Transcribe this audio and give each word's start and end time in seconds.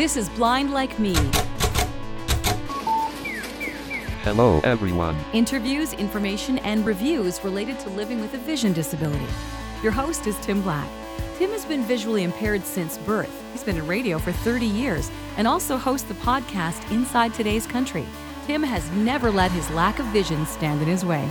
This 0.00 0.16
is 0.16 0.30
Blind 0.30 0.72
Like 0.72 0.98
Me. 0.98 1.12
Hello, 4.22 4.60
everyone. 4.64 5.14
Interviews, 5.34 5.92
information, 5.92 6.56
and 6.60 6.86
reviews 6.86 7.44
related 7.44 7.78
to 7.80 7.90
living 7.90 8.18
with 8.22 8.32
a 8.32 8.38
vision 8.38 8.72
disability. 8.72 9.26
Your 9.82 9.92
host 9.92 10.26
is 10.26 10.38
Tim 10.38 10.62
Black. 10.62 10.88
Tim 11.36 11.50
has 11.50 11.66
been 11.66 11.82
visually 11.82 12.24
impaired 12.24 12.64
since 12.64 12.96
birth. 12.96 13.30
He's 13.52 13.62
been 13.62 13.76
in 13.76 13.86
radio 13.86 14.18
for 14.18 14.32
30 14.32 14.64
years 14.64 15.10
and 15.36 15.46
also 15.46 15.76
hosts 15.76 16.08
the 16.08 16.14
podcast 16.14 16.90
Inside 16.90 17.34
Today's 17.34 17.66
Country. 17.66 18.06
Tim 18.46 18.62
has 18.62 18.90
never 18.92 19.30
let 19.30 19.50
his 19.50 19.68
lack 19.72 19.98
of 19.98 20.06
vision 20.06 20.46
stand 20.46 20.80
in 20.80 20.88
his 20.88 21.04
way. 21.04 21.28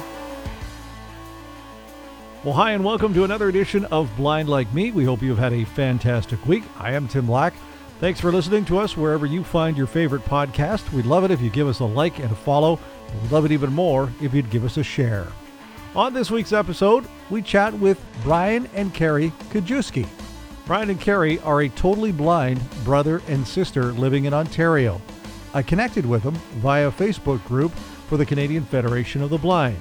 Well, 2.43 2.53
hi, 2.53 2.73
and 2.73 2.85
welcome 2.85 3.15
to 3.15 3.23
another 3.23 3.49
edition 3.49 3.85
of 3.85 4.15
Blind 4.15 4.47
Like 4.47 4.71
Me. 4.75 4.91
We 4.91 5.05
hope 5.05 5.23
you've 5.23 5.39
had 5.39 5.53
a 5.53 5.63
fantastic 5.63 6.45
week. 6.45 6.65
I 6.77 6.93
am 6.93 7.07
Tim 7.07 7.25
Black. 7.25 7.55
Thanks 7.99 8.21
for 8.21 8.31
listening 8.31 8.63
to 8.65 8.79
us 8.79 8.95
wherever 8.95 9.25
you 9.25 9.43
find 9.43 9.75
your 9.75 9.85
favorite 9.85 10.23
podcast. 10.23 10.89
We'd 10.93 11.05
love 11.05 11.25
it 11.25 11.31
if 11.31 11.41
you 11.41 11.49
give 11.49 11.67
us 11.67 11.81
a 11.81 11.85
like 11.85 12.19
and 12.19 12.31
a 12.31 12.35
follow. 12.35 12.79
We'd 13.21 13.31
love 13.31 13.43
it 13.43 13.51
even 13.51 13.73
more 13.73 14.09
if 14.21 14.33
you'd 14.33 14.49
give 14.49 14.63
us 14.63 14.77
a 14.77 14.83
share. 14.83 15.27
On 15.95 16.13
this 16.13 16.31
week's 16.31 16.53
episode, 16.53 17.05
we 17.29 17.41
chat 17.41 17.73
with 17.73 18.01
Brian 18.23 18.69
and 18.73 18.93
Carrie 18.93 19.33
Kajewski. 19.49 20.07
Brian 20.65 20.89
and 20.89 21.01
Carrie 21.01 21.39
are 21.39 21.63
a 21.63 21.69
totally 21.69 22.13
blind 22.13 22.61
brother 22.85 23.21
and 23.27 23.45
sister 23.45 23.91
living 23.91 24.23
in 24.23 24.33
Ontario. 24.33 25.01
I 25.53 25.61
connected 25.61 26.05
with 26.05 26.23
them 26.23 26.35
via 26.61 26.87
a 26.87 26.91
Facebook 26.93 27.45
group 27.47 27.73
for 28.07 28.15
the 28.15 28.25
Canadian 28.25 28.63
Federation 28.63 29.21
of 29.21 29.29
the 29.29 29.37
Blind. 29.37 29.77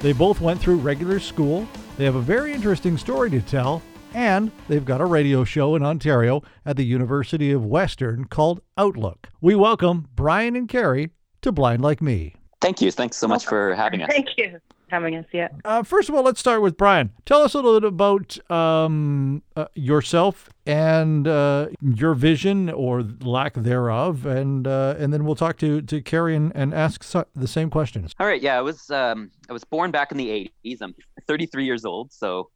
They 0.00 0.12
both 0.12 0.40
went 0.40 0.60
through 0.60 0.78
regular 0.78 1.20
school. 1.20 1.68
They 1.96 2.04
have 2.04 2.16
a 2.16 2.20
very 2.20 2.52
interesting 2.52 2.98
story 2.98 3.30
to 3.30 3.40
tell, 3.40 3.80
and 4.14 4.50
they've 4.68 4.84
got 4.84 5.00
a 5.00 5.04
radio 5.04 5.44
show 5.44 5.74
in 5.74 5.82
Ontario 5.82 6.42
at 6.64 6.76
the 6.76 6.84
University 6.84 7.52
of 7.52 7.64
Western 7.64 8.24
called 8.24 8.60
Outlook. 8.76 9.28
We 9.40 9.54
welcome 9.54 10.08
Brian 10.14 10.56
and 10.56 10.68
Carrie 10.68 11.10
to 11.42 11.52
Blind 11.52 11.82
Like 11.82 12.02
Me. 12.02 12.34
Thank 12.60 12.80
you. 12.80 12.90
Thanks 12.90 13.16
so 13.16 13.26
much 13.26 13.46
for 13.46 13.74
having 13.74 14.02
us. 14.02 14.10
Thank 14.10 14.28
you 14.36 14.50
for 14.50 14.60
having 14.88 15.16
us. 15.16 15.24
Yeah. 15.32 15.48
Uh, 15.64 15.82
first 15.82 16.08
of 16.08 16.14
all, 16.14 16.22
let's 16.22 16.40
start 16.40 16.60
with 16.60 16.76
Brian. 16.76 17.10
Tell 17.24 17.40
us 17.42 17.54
a 17.54 17.58
little 17.58 17.80
bit 17.80 17.86
about 17.88 18.50
um, 18.50 19.42
uh, 19.56 19.66
yourself 19.74 20.50
and 20.66 21.26
uh, 21.26 21.68
your 21.80 22.14
vision 22.14 22.68
or 22.68 23.02
lack 23.22 23.54
thereof, 23.54 24.26
and 24.26 24.66
uh, 24.66 24.96
and 24.98 25.12
then 25.12 25.24
we'll 25.24 25.36
talk 25.36 25.56
to 25.58 25.80
to 25.80 26.02
Carrie 26.02 26.36
and, 26.36 26.52
and 26.54 26.74
ask 26.74 27.02
so- 27.02 27.26
the 27.34 27.48
same 27.48 27.70
questions. 27.70 28.14
All 28.20 28.26
right. 28.26 28.42
Yeah, 28.42 28.58
I 28.58 28.60
was 28.60 28.90
um, 28.90 29.30
I 29.48 29.54
was 29.54 29.64
born 29.64 29.90
back 29.90 30.12
in 30.12 30.18
the 30.18 30.50
'80s. 30.64 30.78
I'm 30.82 30.94
33 31.26 31.64
years 31.64 31.86
old, 31.86 32.12
so 32.12 32.50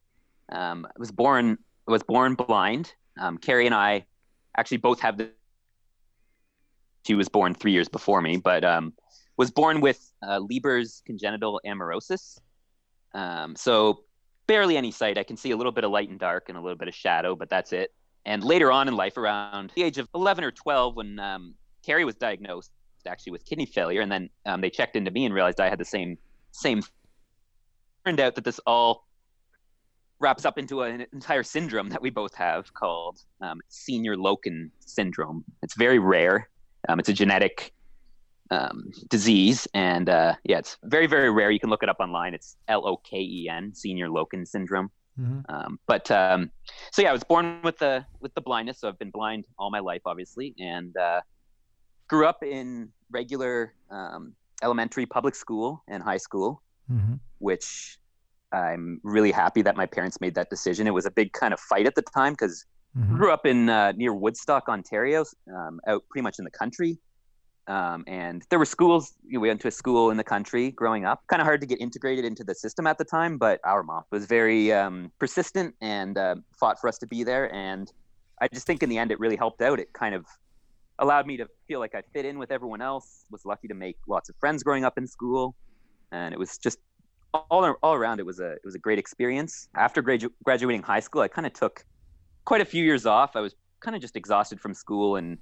um, 0.51 0.87
was 0.99 1.11
born 1.11 1.59
was 1.87 2.03
born 2.03 2.35
blind. 2.35 2.93
Um, 3.19 3.39
Carrie 3.39 3.67
and 3.67 3.75
I 3.75 4.07
actually 4.57 4.79
both 4.79 5.01
have 5.01 5.19
the. 5.19 5.31
She 7.07 7.15
was 7.15 7.29
born 7.29 7.55
three 7.55 7.73
years 7.73 7.89
before 7.89 8.23
me, 8.23 8.39
but 8.39 8.65
um, 8.65 8.95
was 9.37 9.51
born 9.51 9.81
with 9.81 10.13
uh, 10.23 10.39
Leber's 10.39 11.03
congenital 11.05 11.61
amaurosis. 11.67 12.39
Um, 13.13 13.55
so 13.57 14.01
barely 14.47 14.77
any 14.77 14.91
sight. 14.91 15.19
I 15.19 15.23
can 15.23 15.37
see 15.37 15.51
a 15.51 15.57
little 15.57 15.73
bit 15.73 15.85
of 15.85 15.91
light 15.91 16.09
and 16.09 16.19
dark 16.19 16.49
and 16.49 16.57
a 16.57 16.61
little 16.61 16.79
bit 16.79 16.89
of 16.89 16.95
shadow, 16.95 17.35
but 17.35 17.51
that's 17.51 17.73
it. 17.73 17.93
And 18.25 18.43
later 18.43 18.73
on 18.73 18.89
in 18.89 18.97
life, 18.97 19.17
around 19.19 19.73
the 19.75 19.83
age 19.83 19.99
of 19.99 20.09
11 20.15 20.45
or 20.45 20.51
12, 20.51 20.97
when 20.97 21.19
um, 21.19 21.55
Carrie 21.85 22.05
was 22.05 22.15
diagnosed 22.15 22.71
actually 23.07 23.33
with 23.33 23.45
kidney 23.45 23.67
failure, 23.67 24.01
and 24.01 24.11
then 24.11 24.31
um, 24.47 24.61
they 24.61 24.71
checked 24.71 24.97
into 24.97 25.11
me 25.11 25.27
and 25.27 25.35
realized 25.35 25.61
I 25.61 25.69
had 25.69 25.79
the 25.79 25.85
same 25.85 26.17
same. 26.53 26.83
Turned 28.07 28.21
out 28.21 28.35
that 28.35 28.45
this 28.45 28.61
all 28.67 29.07
wraps 30.25 30.47
up 30.47 30.57
into 30.57 30.81
an 30.83 31.07
entire 31.13 31.43
syndrome 31.43 31.89
that 31.91 32.01
we 32.01 32.09
both 32.09 32.35
have 32.35 32.73
called 32.73 33.17
um, 33.43 33.61
Senior-Loken 33.69 34.71
syndrome. 34.81 35.45
It's 35.63 35.77
very 35.77 35.99
rare. 35.99 36.49
Um, 36.89 36.99
it's 36.99 37.11
a 37.11 37.13
genetic 37.13 37.75
um, 38.51 38.91
disease, 39.11 39.69
and 39.75 40.09
uh, 40.09 40.35
yeah, 40.45 40.59
it's 40.63 40.79
very 40.83 41.07
very 41.07 41.31
rare. 41.31 41.51
You 41.51 41.61
can 41.61 41.71
look 41.71 41.83
it 41.83 41.91
up 41.91 42.01
online. 42.01 42.33
It's 42.33 42.57
L 42.69 42.87
O 42.87 42.97
K 42.97 43.19
E 43.19 43.49
N, 43.51 43.75
Senior-Loken 43.75 44.49
syndrome. 44.49 44.91
Mm-hmm. 45.21 45.55
Um, 45.55 45.79
but 45.87 46.11
um, 46.11 46.51
so 46.91 47.03
yeah, 47.03 47.11
I 47.11 47.13
was 47.13 47.25
born 47.25 47.61
with 47.63 47.79
the 47.79 48.05
with 48.21 48.33
the 48.35 48.41
blindness, 48.41 48.81
so 48.81 48.89
I've 48.89 48.99
been 48.99 49.11
blind 49.11 49.45
all 49.59 49.71
my 49.71 49.81
life, 49.81 50.03
obviously, 50.07 50.55
and 50.59 50.97
uh, 50.97 51.21
grew 52.09 52.27
up 52.27 52.43
in 52.43 52.89
regular 53.11 53.75
um, 53.91 54.33
elementary 54.63 55.07
public 55.07 55.35
school 55.35 55.85
and 55.87 56.03
high 56.03 56.23
school, 56.29 56.63
Mm-hmm. 56.93 57.15
which 57.39 57.99
I'm 58.55 59.01
really 59.03 59.33
happy 59.33 59.63
that 59.63 59.77
my 59.77 59.87
parents 59.87 60.21
made 60.21 60.35
that 60.37 60.49
decision. 60.49 60.87
It 60.87 60.95
was 60.95 61.07
a 61.07 61.11
big 61.11 61.33
kind 61.33 61.53
of 61.53 61.61
fight 61.61 61.87
at 61.87 61.95
the 61.95 62.03
time 62.03 62.35
because 62.35 62.65
Mm-hmm. 62.97 63.17
grew 63.17 63.33
up 63.33 63.45
in 63.45 63.69
uh, 63.69 63.93
near 63.93 64.15
Woodstock, 64.15 64.69
Ontario, 64.69 65.25
um, 65.53 65.81
out 65.89 66.05
pretty 66.11 66.23
much 66.23 66.39
in 66.39 66.45
the 66.45 66.51
country. 66.51 66.99
Um, 67.67 68.05
and 68.07 68.45
there 68.51 68.59
were 68.59 68.65
schools. 68.65 69.15
You 69.27 69.35
know, 69.35 69.41
we 69.41 69.49
went 69.49 69.61
to 69.63 69.69
a 69.69 69.73
school 69.73 70.11
in 70.11 70.17
the 70.17 70.25
country 70.25 70.71
growing 70.71 71.05
up. 71.05 71.23
Kind 71.29 71.41
of 71.41 71.47
hard 71.47 71.61
to 71.63 71.67
get 71.67 71.81
integrated 71.81 72.25
into 72.25 72.45
the 72.45 72.55
system 72.55 72.87
at 72.87 72.99
the 72.99 73.05
time, 73.05 73.37
but 73.37 73.59
our 73.65 73.83
mom 73.83 74.05
was 74.13 74.27
very 74.27 74.73
um, 74.73 75.11
persistent 75.19 75.75
and 75.81 76.17
uh, 76.17 76.37
fought 76.61 76.79
for 76.81 76.89
us 76.89 76.99
to 76.99 77.07
be 77.07 77.25
there. 77.25 77.53
And 77.53 77.91
I 78.41 78.49
just 78.49 78.67
think 78.67 78.83
in 78.83 78.91
the 78.91 78.99
end, 78.99 79.11
it 79.11 79.19
really 79.19 79.37
helped 79.37 79.61
out. 79.61 79.81
It 79.81 79.93
kind 79.93 80.15
of 80.15 80.25
allowed 81.01 81.27
me 81.27 81.37
to 81.39 81.49
feel 81.67 81.81
like 81.81 81.97
I 81.97 82.03
fit 82.13 82.25
in 82.25 82.39
with 82.39 82.53
everyone 82.53 82.81
else. 82.81 83.25
Was 83.31 83.45
lucky 83.45 83.67
to 83.67 83.75
make 83.75 83.97
lots 84.07 84.29
of 84.29 84.37
friends 84.39 84.63
growing 84.63 84.85
up 84.85 84.99
in 84.99 85.07
school, 85.09 85.57
and 86.13 86.33
it 86.33 86.39
was 86.39 86.59
just 86.59 86.79
all 87.51 87.77
all 87.83 87.95
around. 87.95 88.21
It 88.21 88.27
was 88.27 88.41
a 88.41 88.53
it 88.53 88.65
was 88.65 88.75
a 88.75 88.79
great 88.79 88.99
experience. 88.99 89.69
After 89.75 90.03
gradu- 90.03 90.33
graduating 90.45 90.83
high 90.83 91.01
school, 91.01 91.23
I 91.23 91.29
kind 91.29 91.47
of 91.47 91.53
took 91.53 91.85
quite 92.45 92.61
a 92.61 92.65
few 92.65 92.85
years 92.85 93.07
off. 93.07 93.37
I 93.37 93.41
was 93.41 93.55
kind 93.81 93.95
of 93.95 94.01
just 94.01 94.17
exhausted 94.17 94.61
from 94.61 94.75
school 94.75 95.17
and 95.17 95.39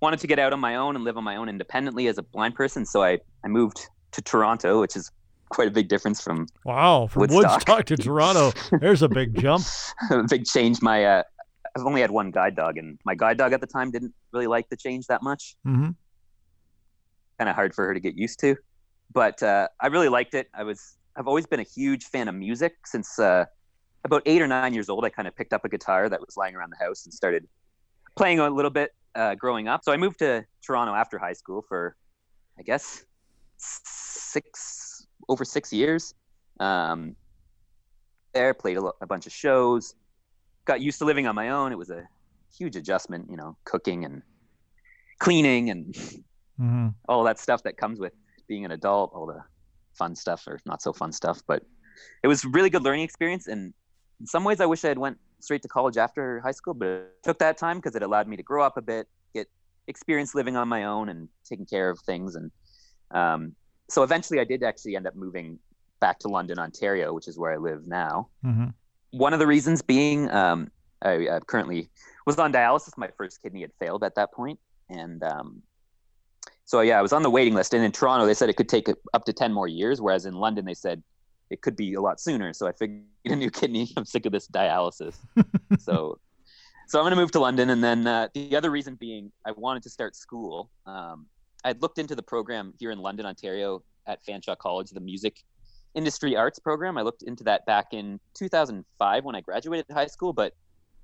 wanted 0.00 0.20
to 0.20 0.26
get 0.26 0.38
out 0.38 0.52
on 0.52 0.60
my 0.60 0.76
own 0.76 0.96
and 0.96 1.04
live 1.04 1.16
on 1.16 1.24
my 1.24 1.36
own 1.36 1.48
independently 1.48 2.06
as 2.06 2.18
a 2.18 2.22
blind 2.22 2.54
person. 2.54 2.86
So 2.86 3.02
I, 3.02 3.18
I 3.44 3.48
moved 3.48 3.88
to 4.12 4.22
Toronto, 4.22 4.80
which 4.80 4.96
is 4.96 5.10
quite 5.50 5.68
a 5.68 5.70
big 5.70 5.88
difference 5.88 6.20
from 6.20 6.46
Wow, 6.64 7.08
from 7.08 7.20
Woodstock. 7.20 7.52
Woodstock, 7.54 7.84
to 7.86 7.96
Toronto, 7.96 8.52
there's 8.80 9.02
a 9.02 9.08
big 9.08 9.38
jump. 9.40 9.64
a 10.10 10.22
big 10.24 10.44
change. 10.44 10.80
My 10.82 11.04
uh, 11.04 11.22
I've 11.76 11.84
only 11.84 12.00
had 12.00 12.10
one 12.10 12.30
guide 12.30 12.56
dog, 12.56 12.78
and 12.78 12.98
my 13.04 13.14
guide 13.14 13.38
dog 13.38 13.52
at 13.52 13.60
the 13.60 13.66
time 13.66 13.90
didn't 13.90 14.14
really 14.32 14.46
like 14.46 14.68
the 14.68 14.76
change 14.76 15.06
that 15.06 15.22
much. 15.22 15.56
Mm-hmm. 15.66 15.90
Kind 17.38 17.48
of 17.48 17.54
hard 17.54 17.74
for 17.74 17.86
her 17.86 17.94
to 17.94 18.00
get 18.00 18.16
used 18.16 18.40
to, 18.40 18.56
but 19.12 19.42
uh, 19.42 19.68
I 19.80 19.88
really 19.88 20.08
liked 20.08 20.34
it. 20.34 20.48
I 20.54 20.64
was 20.64 20.97
I've 21.18 21.26
always 21.26 21.46
been 21.46 21.60
a 21.60 21.64
huge 21.64 22.04
fan 22.04 22.28
of 22.28 22.34
music 22.36 22.74
since 22.86 23.18
uh, 23.18 23.44
about 24.04 24.22
eight 24.24 24.40
or 24.40 24.46
nine 24.46 24.72
years 24.72 24.88
old. 24.88 25.04
I 25.04 25.10
kind 25.10 25.26
of 25.26 25.34
picked 25.34 25.52
up 25.52 25.64
a 25.64 25.68
guitar 25.68 26.08
that 26.08 26.20
was 26.20 26.36
lying 26.36 26.54
around 26.54 26.70
the 26.70 26.84
house 26.84 27.04
and 27.06 27.12
started 27.12 27.46
playing 28.16 28.38
a 28.38 28.48
little 28.48 28.70
bit 28.70 28.92
uh, 29.16 29.34
growing 29.34 29.66
up. 29.66 29.82
So 29.82 29.92
I 29.92 29.96
moved 29.96 30.20
to 30.20 30.44
Toronto 30.64 30.94
after 30.94 31.18
high 31.18 31.32
school 31.32 31.64
for, 31.68 31.96
I 32.58 32.62
guess, 32.62 33.04
six 33.56 35.06
over 35.28 35.44
six 35.44 35.72
years. 35.72 36.14
Um, 36.60 37.16
there, 38.32 38.54
played 38.54 38.76
a, 38.76 38.80
lo- 38.80 38.96
a 39.00 39.06
bunch 39.06 39.26
of 39.26 39.32
shows, 39.32 39.94
got 40.66 40.80
used 40.80 40.98
to 41.00 41.04
living 41.04 41.26
on 41.26 41.34
my 41.34 41.48
own. 41.48 41.72
It 41.72 41.78
was 41.78 41.90
a 41.90 42.08
huge 42.56 42.76
adjustment, 42.76 43.26
you 43.28 43.36
know, 43.36 43.56
cooking 43.64 44.04
and 44.04 44.22
cleaning 45.18 45.70
and 45.70 45.94
Mm-hmm. 46.60 46.88
all 47.08 47.22
that 47.24 47.38
stuff 47.38 47.62
that 47.62 47.76
comes 47.76 48.00
with 48.00 48.12
being 48.48 48.64
an 48.64 48.72
adult, 48.72 49.12
all 49.14 49.26
the 49.26 49.44
fun 49.98 50.14
stuff 50.14 50.46
or 50.46 50.60
not 50.64 50.80
so 50.80 50.92
fun 50.92 51.12
stuff. 51.12 51.42
But 51.46 51.62
it 52.22 52.28
was 52.28 52.44
a 52.44 52.48
really 52.48 52.70
good 52.70 52.84
learning 52.84 53.04
experience. 53.04 53.46
And 53.48 53.74
in 54.20 54.26
some 54.26 54.44
ways, 54.44 54.60
I 54.60 54.66
wish 54.66 54.84
I 54.84 54.88
had 54.88 54.98
went 54.98 55.18
straight 55.40 55.62
to 55.62 55.68
college 55.68 55.96
after 55.96 56.40
high 56.40 56.52
school, 56.52 56.74
but 56.74 56.88
it 56.88 57.22
took 57.22 57.38
that 57.38 57.58
time 57.58 57.78
because 57.78 57.94
it 57.94 58.02
allowed 58.02 58.28
me 58.28 58.36
to 58.36 58.42
grow 58.42 58.64
up 58.64 58.76
a 58.76 58.82
bit, 58.82 59.06
get 59.34 59.48
experience 59.86 60.34
living 60.34 60.56
on 60.56 60.68
my 60.68 60.84
own 60.84 61.08
and 61.08 61.28
taking 61.44 61.66
care 61.66 61.90
of 61.90 61.98
things. 62.00 62.36
And 62.36 62.50
um, 63.10 63.54
so 63.88 64.02
eventually, 64.02 64.40
I 64.40 64.44
did 64.44 64.62
actually 64.62 64.96
end 64.96 65.06
up 65.06 65.14
moving 65.14 65.58
back 66.00 66.18
to 66.20 66.28
London, 66.28 66.58
Ontario, 66.58 67.12
which 67.12 67.28
is 67.28 67.38
where 67.38 67.52
I 67.52 67.56
live 67.56 67.86
now. 67.86 68.28
Mm-hmm. 68.44 68.66
One 69.10 69.32
of 69.32 69.38
the 69.38 69.46
reasons 69.46 69.82
being, 69.82 70.30
um, 70.30 70.70
I 71.02 71.26
uh, 71.26 71.40
currently 71.40 71.88
was 72.26 72.38
on 72.38 72.52
dialysis. 72.52 72.96
My 72.96 73.10
first 73.16 73.42
kidney 73.42 73.62
had 73.62 73.72
failed 73.80 74.04
at 74.04 74.14
that 74.16 74.32
point, 74.32 74.58
and 74.90 75.22
um, 75.22 75.62
so 76.68 76.82
yeah, 76.82 76.98
I 76.98 77.02
was 77.02 77.14
on 77.14 77.22
the 77.22 77.30
waiting 77.30 77.54
list. 77.54 77.72
And 77.72 77.82
in 77.82 77.92
Toronto, 77.92 78.26
they 78.26 78.34
said 78.34 78.50
it 78.50 78.58
could 78.58 78.68
take 78.68 78.88
up 79.14 79.24
to 79.24 79.32
ten 79.32 79.54
more 79.54 79.66
years, 79.66 80.02
whereas 80.02 80.26
in 80.26 80.34
London, 80.34 80.66
they 80.66 80.74
said 80.74 81.02
it 81.48 81.62
could 81.62 81.74
be 81.76 81.94
a 81.94 82.00
lot 82.02 82.20
sooner. 82.20 82.52
So 82.52 82.68
I 82.68 82.72
figured 82.72 83.06
a 83.24 83.36
new 83.36 83.48
kidney. 83.48 83.90
I'm 83.96 84.04
sick 84.04 84.26
of 84.26 84.32
this 84.32 84.46
dialysis. 84.48 85.16
so, 85.78 86.18
so 86.86 86.98
I'm 86.98 87.04
going 87.04 87.12
to 87.12 87.16
move 87.16 87.30
to 87.32 87.40
London. 87.40 87.70
And 87.70 87.82
then 87.82 88.06
uh, 88.06 88.28
the 88.34 88.54
other 88.54 88.70
reason 88.70 88.96
being, 88.96 89.32
I 89.46 89.52
wanted 89.52 89.82
to 89.84 89.88
start 89.88 90.14
school. 90.14 90.68
Um, 90.84 91.24
I'd 91.64 91.80
looked 91.80 91.98
into 91.98 92.14
the 92.14 92.22
program 92.22 92.74
here 92.78 92.90
in 92.90 92.98
London, 92.98 93.24
Ontario, 93.24 93.82
at 94.06 94.22
Fanshawe 94.26 94.58
College, 94.58 94.90
the 94.90 95.00
music 95.00 95.42
industry 95.94 96.36
arts 96.36 96.58
program. 96.58 96.98
I 96.98 97.02
looked 97.02 97.22
into 97.22 97.44
that 97.44 97.64
back 97.64 97.94
in 97.94 98.20
2005 98.34 99.24
when 99.24 99.34
I 99.34 99.40
graduated 99.40 99.86
high 99.90 100.06
school, 100.06 100.34
but 100.34 100.52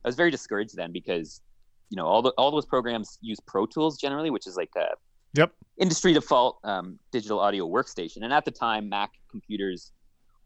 I 0.04 0.08
was 0.08 0.14
very 0.14 0.30
discouraged 0.30 0.76
then 0.76 0.92
because 0.92 1.40
you 1.88 1.96
know 1.96 2.04
all 2.06 2.20
the 2.20 2.32
all 2.36 2.50
those 2.50 2.66
programs 2.66 3.18
use 3.22 3.40
Pro 3.40 3.64
Tools 3.64 3.98
generally, 3.98 4.28
which 4.28 4.46
is 4.46 4.56
like 4.56 4.70
a 4.76 4.88
Yep. 5.34 5.52
industry 5.78 6.12
default 6.12 6.58
um, 6.64 6.98
digital 7.12 7.40
audio 7.40 7.68
workstation. 7.68 8.22
And 8.22 8.32
at 8.32 8.44
the 8.44 8.50
time, 8.50 8.88
Mac 8.88 9.10
computers 9.30 9.92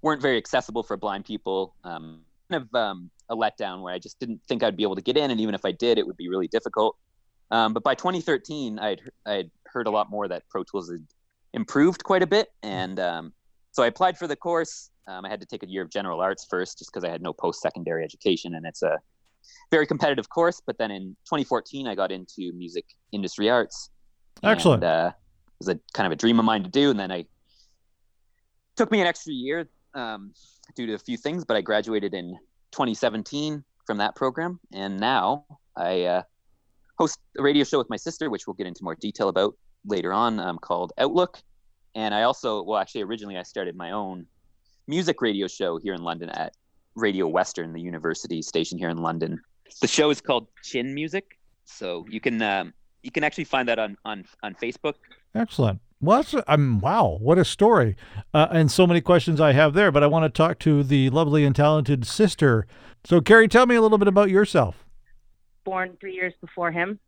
weren't 0.03 0.23
very 0.23 0.37
accessible 0.37 0.83
for 0.83 0.97
blind 0.97 1.25
people. 1.25 1.75
Um, 1.85 2.23
kind 2.51 2.63
of 2.63 2.75
um, 2.75 3.11
a 3.29 3.37
letdown 3.37 3.83
where 3.83 3.93
I 3.93 3.99
just 3.99 4.19
didn't 4.19 4.41
think 4.49 4.63
I'd 4.63 4.77
be 4.77 4.83
able 4.83 4.97
to 4.97 5.03
get 5.03 5.17
in, 5.17 5.31
and 5.31 5.41
even 5.41 5.55
if 5.55 5.65
I 5.65 5.73
did, 5.73 5.99
it 5.99 6.07
would 6.07 6.17
be 6.17 6.29
really 6.29 6.49
difficult. 6.49 6.97
Um, 7.51 7.73
but 7.73 7.83
by 7.83 7.95
2013, 7.95 8.79
I'd 8.79 9.01
I'd 9.27 9.51
heard 9.67 9.87
a 9.87 9.91
lot 9.91 10.11
more 10.11 10.29
that 10.29 10.43
Pro 10.49 10.65
Tools 10.65 10.91
had 10.91 11.05
improved 11.55 12.05
quite 12.05 12.23
a 12.23 12.27
bit, 12.27 12.49
and 12.63 12.99
um, 13.01 13.33
so 13.73 13.83
I 13.83 13.87
applied 13.87 14.19
for 14.19 14.27
the 14.27 14.37
course. 14.37 14.91
Um, 15.07 15.25
I 15.25 15.29
had 15.31 15.41
to 15.41 15.47
take 15.47 15.63
a 15.63 15.69
year 15.69 15.83
of 15.83 15.91
general 15.91 16.21
arts 16.21 16.47
first, 16.49 16.79
just 16.79 16.91
because 16.93 17.05
I 17.05 17.11
had 17.11 17.23
no 17.23 17.33
post-secondary 17.33 18.05
education, 18.05 18.55
and 18.55 18.67
it's 18.67 18.83
a 18.83 18.99
very 19.71 19.87
competitive 19.87 20.29
course. 20.29 20.61
But 20.65 20.77
then 20.79 20.91
in 20.91 21.17
2014, 21.25 21.87
I 21.87 21.95
got 21.95 22.13
into 22.13 22.53
music 22.53 22.85
industry 23.13 23.49
arts. 23.49 23.91
Excellent. 24.43 24.85
And, 24.85 24.93
uh, 24.93 25.09
it 25.09 25.67
was 25.67 25.69
a 25.69 25.81
kind 25.93 26.07
of 26.07 26.13
a 26.13 26.17
dream 26.17 26.39
of 26.39 26.45
mine 26.45 26.63
to 26.63 26.71
do, 26.71 26.91
and 26.91 26.99
then 26.99 27.11
I 27.11 27.25
took 28.77 28.91
me 28.91 29.01
an 29.01 29.07
extra 29.07 29.33
year 29.33 29.69
um, 29.95 30.33
due 30.77 30.87
to 30.87 30.95
a 30.95 30.99
few 30.99 31.17
things, 31.17 31.45
but 31.45 31.57
I 31.57 31.61
graduated 31.61 32.15
in 32.15 32.39
2017 32.73 33.65
from 33.87 33.99
that 33.99 34.15
program, 34.15 34.61
and 34.73 34.99
now 34.99 35.45
I 35.77 36.03
uh, 36.05 36.23
host 36.99 37.19
a 37.39 37.43
radio 37.43 37.65
show 37.65 37.79
with 37.79 37.91
my 37.91 37.97
sister, 37.97 38.31
which 38.31 38.47
we'll 38.47 38.55
get 38.55 38.67
into 38.67 38.85
more 38.85 38.95
detail 38.95 39.29
about 39.29 39.55
later 39.85 40.13
on, 40.13 40.39
um, 40.39 40.59
called 40.59 40.93
Outlook. 40.99 41.39
And 41.95 42.15
I 42.15 42.23
also, 42.23 42.63
well, 42.63 42.79
actually, 42.79 43.03
originally 43.03 43.37
I 43.37 43.43
started 43.43 43.75
my 43.75 43.93
own 43.93 44.27
music 44.87 45.21
radio 45.23 45.49
show 45.49 45.79
here 45.79 45.95
in 45.95 46.03
London 46.03 46.31
at 46.31 46.55
Radio 46.95 47.27
Western, 47.27 47.73
the 47.73 47.81
university 47.81 48.43
station 48.43 48.79
here 48.79 48.91
in 48.91 48.99
London. 48.99 49.41
The 49.81 49.89
show 49.89 50.11
is 50.11 50.21
called 50.21 50.49
Chin 50.63 50.95
Music, 50.95 51.39
so 51.65 52.05
you 52.09 52.21
can 52.21 52.41
um, 52.43 52.73
you 53.09 53.13
can 53.13 53.25
actually 53.25 53.45
find 53.45 53.67
that 53.69 53.79
on 53.79 53.97
on 54.05 54.27
on 54.43 54.55
Facebook. 54.55 54.95
Excellent. 55.35 55.81
Well, 56.01 56.23
that's, 56.23 56.45
um, 56.47 56.79
wow, 56.79 57.19
what 57.21 57.39
a 57.39 57.45
story. 57.45 57.97
Uh, 58.33 58.47
and 58.53 58.71
so 58.71 58.87
many 58.87 59.01
questions 59.01 59.41
I 59.41 59.53
have 59.53 59.75
there, 59.75 59.91
but 59.91 60.05
I 60.05 60.07
want 60.07 60.33
to 60.33 60.37
talk 60.37 60.61
to 60.61 60.85
the 60.85 61.11
lovely 61.11 61.45
and 61.45 61.57
talented 61.57 62.07
sister. 62.07 62.69
So, 63.03 63.21
Carrie, 63.21 63.49
tell 63.49 63.67
me 63.67 63.75
a 63.75 63.81
little 63.81 63.99
bit 63.99 64.07
about 64.07 64.31
yourself. 64.31 64.85
Born 65.65 65.97
three 65.99 66.15
years 66.15 66.35
before 66.41 66.71
him. 66.71 67.01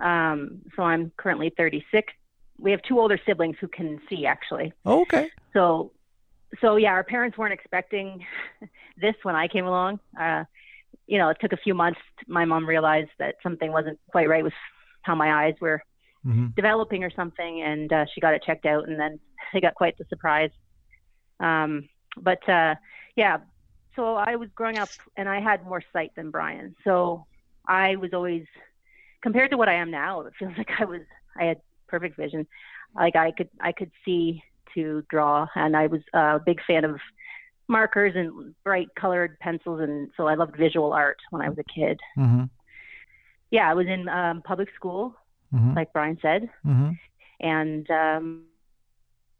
Um, 0.00 0.62
so 0.74 0.82
I'm 0.82 1.12
currently 1.16 1.52
36. 1.56 2.12
We 2.58 2.72
have 2.72 2.82
two 2.82 2.98
older 2.98 3.20
siblings 3.24 3.56
who 3.60 3.68
can 3.68 4.00
see, 4.08 4.26
actually. 4.26 4.72
Oh, 4.84 5.02
okay. 5.02 5.30
So, 5.52 5.92
so 6.60 6.74
yeah, 6.74 6.90
our 6.90 7.04
parents 7.04 7.38
weren't 7.38 7.54
expecting 7.54 8.26
this 9.00 9.14
when 9.22 9.36
I 9.36 9.46
came 9.46 9.64
along. 9.64 10.00
Uh, 10.20 10.42
you 11.06 11.18
know, 11.18 11.28
it 11.28 11.36
took 11.40 11.52
a 11.52 11.56
few 11.56 11.74
months. 11.74 12.00
My 12.26 12.44
mom 12.44 12.66
realized 12.66 13.10
that 13.20 13.36
something 13.44 13.70
wasn't 13.70 14.00
quite 14.10 14.28
right 14.28 14.42
with 14.42 14.54
how 15.02 15.14
my 15.14 15.44
eyes 15.46 15.54
were 15.60 15.82
hmm 16.22 16.48
developing 16.54 17.02
or 17.02 17.10
something, 17.10 17.62
and 17.62 17.92
uh, 17.92 18.04
she 18.12 18.20
got 18.20 18.34
it 18.34 18.42
checked 18.44 18.66
out, 18.66 18.88
and 18.88 18.98
then 18.98 19.18
they 19.52 19.60
got 19.60 19.74
quite 19.74 19.96
the 19.98 20.04
surprise. 20.08 20.50
Um, 21.40 21.88
but 22.16 22.46
uh, 22.48 22.74
yeah, 23.16 23.38
so 23.96 24.14
I 24.16 24.36
was 24.36 24.48
growing 24.54 24.78
up, 24.78 24.90
and 25.16 25.28
I 25.28 25.40
had 25.40 25.64
more 25.64 25.82
sight 25.92 26.12
than 26.16 26.30
Brian, 26.30 26.74
so 26.84 27.26
I 27.66 27.96
was 27.96 28.10
always 28.12 28.44
compared 29.22 29.50
to 29.50 29.56
what 29.56 29.68
I 29.68 29.74
am 29.74 29.90
now. 29.90 30.20
It 30.22 30.32
feels 30.38 30.52
like 30.58 30.70
I 30.78 30.84
was 30.84 31.02
I 31.38 31.44
had 31.44 31.60
perfect 31.88 32.16
vision, 32.16 32.46
like 32.94 33.16
I 33.16 33.32
could 33.32 33.48
I 33.60 33.72
could 33.72 33.90
see 34.04 34.42
to 34.74 35.02
draw, 35.10 35.46
and 35.54 35.76
I 35.76 35.86
was 35.86 36.00
a 36.14 36.38
big 36.44 36.60
fan 36.66 36.84
of 36.84 36.98
markers 37.68 38.12
and 38.14 38.54
bright 38.64 38.88
colored 38.98 39.38
pencils, 39.40 39.80
and 39.80 40.10
so 40.16 40.26
I 40.26 40.34
loved 40.34 40.56
visual 40.56 40.92
art 40.92 41.18
when 41.30 41.42
I 41.42 41.48
was 41.48 41.58
a 41.58 41.64
kid. 41.64 41.98
hmm 42.14 42.44
Yeah, 43.52 43.70
I 43.70 43.74
was 43.74 43.86
in 43.86 44.08
um, 44.08 44.42
public 44.42 44.68
school, 44.74 45.14
hmm 45.52 45.74
like 45.74 45.92
Brian 45.92 46.18
said, 46.20 46.48
hmm 46.64 46.90
and 47.38 47.88
um, 47.90 48.44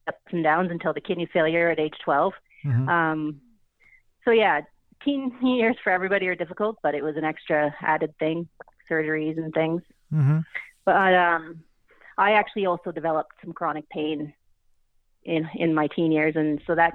ups 0.09 0.19
and 0.33 0.45
downs 0.45 0.71
until 0.71 0.93
the 0.93 1.01
kidney 1.01 1.29
failure 1.33 1.71
at 1.71 1.81
age 1.81 1.95
12. 2.05 2.33
hmm 2.63 2.89
Um, 2.89 3.41
so 4.25 4.31
yeah, 4.31 4.61
teen 5.05 5.33
years 5.43 5.77
for 5.83 5.91
everybody 5.91 6.29
are 6.29 6.35
difficult, 6.35 6.77
but 6.83 6.95
it 6.95 7.03
was 7.03 7.17
an 7.17 7.25
extra 7.25 7.75
added 7.81 8.13
thing, 8.19 8.49
surgeries 8.91 9.39
and 9.39 9.53
things. 9.55 9.83
hmm 10.11 10.41
But 10.85 11.15
um, 11.15 11.65
I 12.19 12.33
actually 12.33 12.67
also 12.67 12.93
developed 12.93 13.33
some 13.43 13.53
chronic 13.53 13.89
pain 13.89 14.35
in 15.25 15.49
in 15.55 15.73
my 15.75 15.87
teen 15.97 16.13
years, 16.13 16.35
and 16.37 16.61
so 16.67 16.75
that 16.75 16.93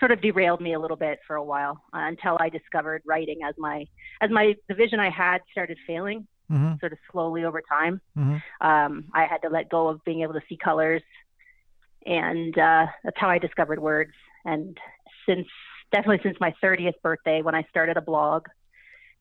sort 0.00 0.12
of 0.12 0.20
derailed 0.20 0.60
me 0.60 0.74
a 0.74 0.80
little 0.80 0.96
bit 0.96 1.20
for 1.26 1.36
a 1.36 1.44
while 1.52 1.82
uh, 1.94 2.04
until 2.12 2.36
I 2.40 2.48
discovered 2.50 3.02
writing 3.06 3.38
as 3.48 3.54
my 3.56 3.86
as 4.20 4.30
my 4.30 4.54
the 4.68 4.74
vision 4.74 5.00
I 5.00 5.10
had 5.10 5.40
started 5.52 5.78
failing 5.86 6.26
hmm 6.48 6.74
sort 6.80 6.92
of 6.92 6.98
slowly 7.12 7.44
over 7.44 7.60
time 7.60 8.00
hmm 8.14 8.36
um, 8.60 9.04
I 9.14 9.26
had 9.26 9.42
to 9.42 9.48
let 9.48 9.68
go 9.68 9.88
of 9.88 10.02
being 10.04 10.22
able 10.22 10.34
to 10.34 10.42
see 10.48 10.56
colors, 10.56 11.02
and 12.04 12.56
uh, 12.58 12.86
that's 13.04 13.16
how 13.18 13.28
I 13.28 13.38
discovered 13.38 13.78
words. 13.78 14.12
And 14.44 14.76
since 15.26 15.46
definitely 15.92 16.20
since 16.22 16.36
my 16.40 16.54
30th 16.62 17.00
birthday, 17.02 17.42
when 17.42 17.54
I 17.54 17.62
started 17.70 17.96
a 17.96 18.00
blog, 18.00 18.46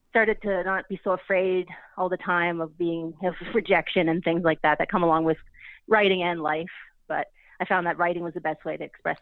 started 0.10 0.42
to 0.42 0.64
not 0.64 0.88
be 0.90 1.00
so 1.04 1.12
afraid 1.12 1.68
all 1.98 2.10
the 2.10 2.18
time 2.18 2.62
of 2.62 2.78
being 2.78 3.14
of 3.24 3.36
rejection 3.54 4.10
and 4.10 4.24
things 4.24 4.42
like 4.44 4.62
that 4.64 4.80
that 4.80 4.90
come 4.90 5.04
along 5.04 5.24
with 5.26 5.38
writing 5.88 6.24
and 6.24 6.42
life. 6.42 6.66
But 7.08 7.28
I 7.60 7.66
found 7.66 7.86
that 7.88 7.98
writing 7.98 8.24
was 8.24 8.34
the 8.34 8.42
best 8.42 8.64
way 8.66 8.78
to 8.78 8.84
express, 8.84 9.18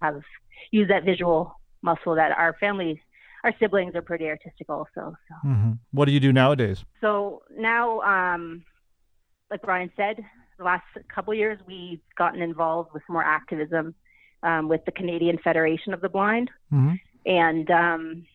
have 0.00 0.22
use 0.70 0.88
that 0.88 1.04
visual 1.04 1.58
muscle 1.82 2.14
that 2.14 2.32
our 2.32 2.56
family, 2.58 3.00
our 3.44 3.52
siblings 3.60 3.94
are 3.94 4.02
pretty 4.02 4.26
artistic 4.26 4.68
also. 4.68 5.14
So 5.28 5.34
hmm 5.42 5.72
What 5.92 6.06
do 6.06 6.12
you 6.12 6.20
do 6.20 6.32
nowadays? 6.32 6.84
so 7.00 7.42
now, 7.56 8.00
um, 8.00 8.64
like 9.50 9.62
Brian 9.62 9.90
said, 9.96 10.16
the 10.58 10.64
last 10.64 10.84
couple 11.14 11.34
years 11.34 11.58
we've 11.66 12.00
gotten 12.16 12.40
involved 12.42 12.90
with 12.94 13.02
more 13.08 13.24
activism 13.24 13.94
um, 14.42 14.68
with 14.68 14.84
the 14.84 14.92
Canadian 14.92 15.38
Federation 15.38 15.92
of 15.92 16.00
the 16.00 16.08
Blind, 16.08 16.50
hmm 16.70 16.94
and 17.24 17.70
um, 17.70 18.26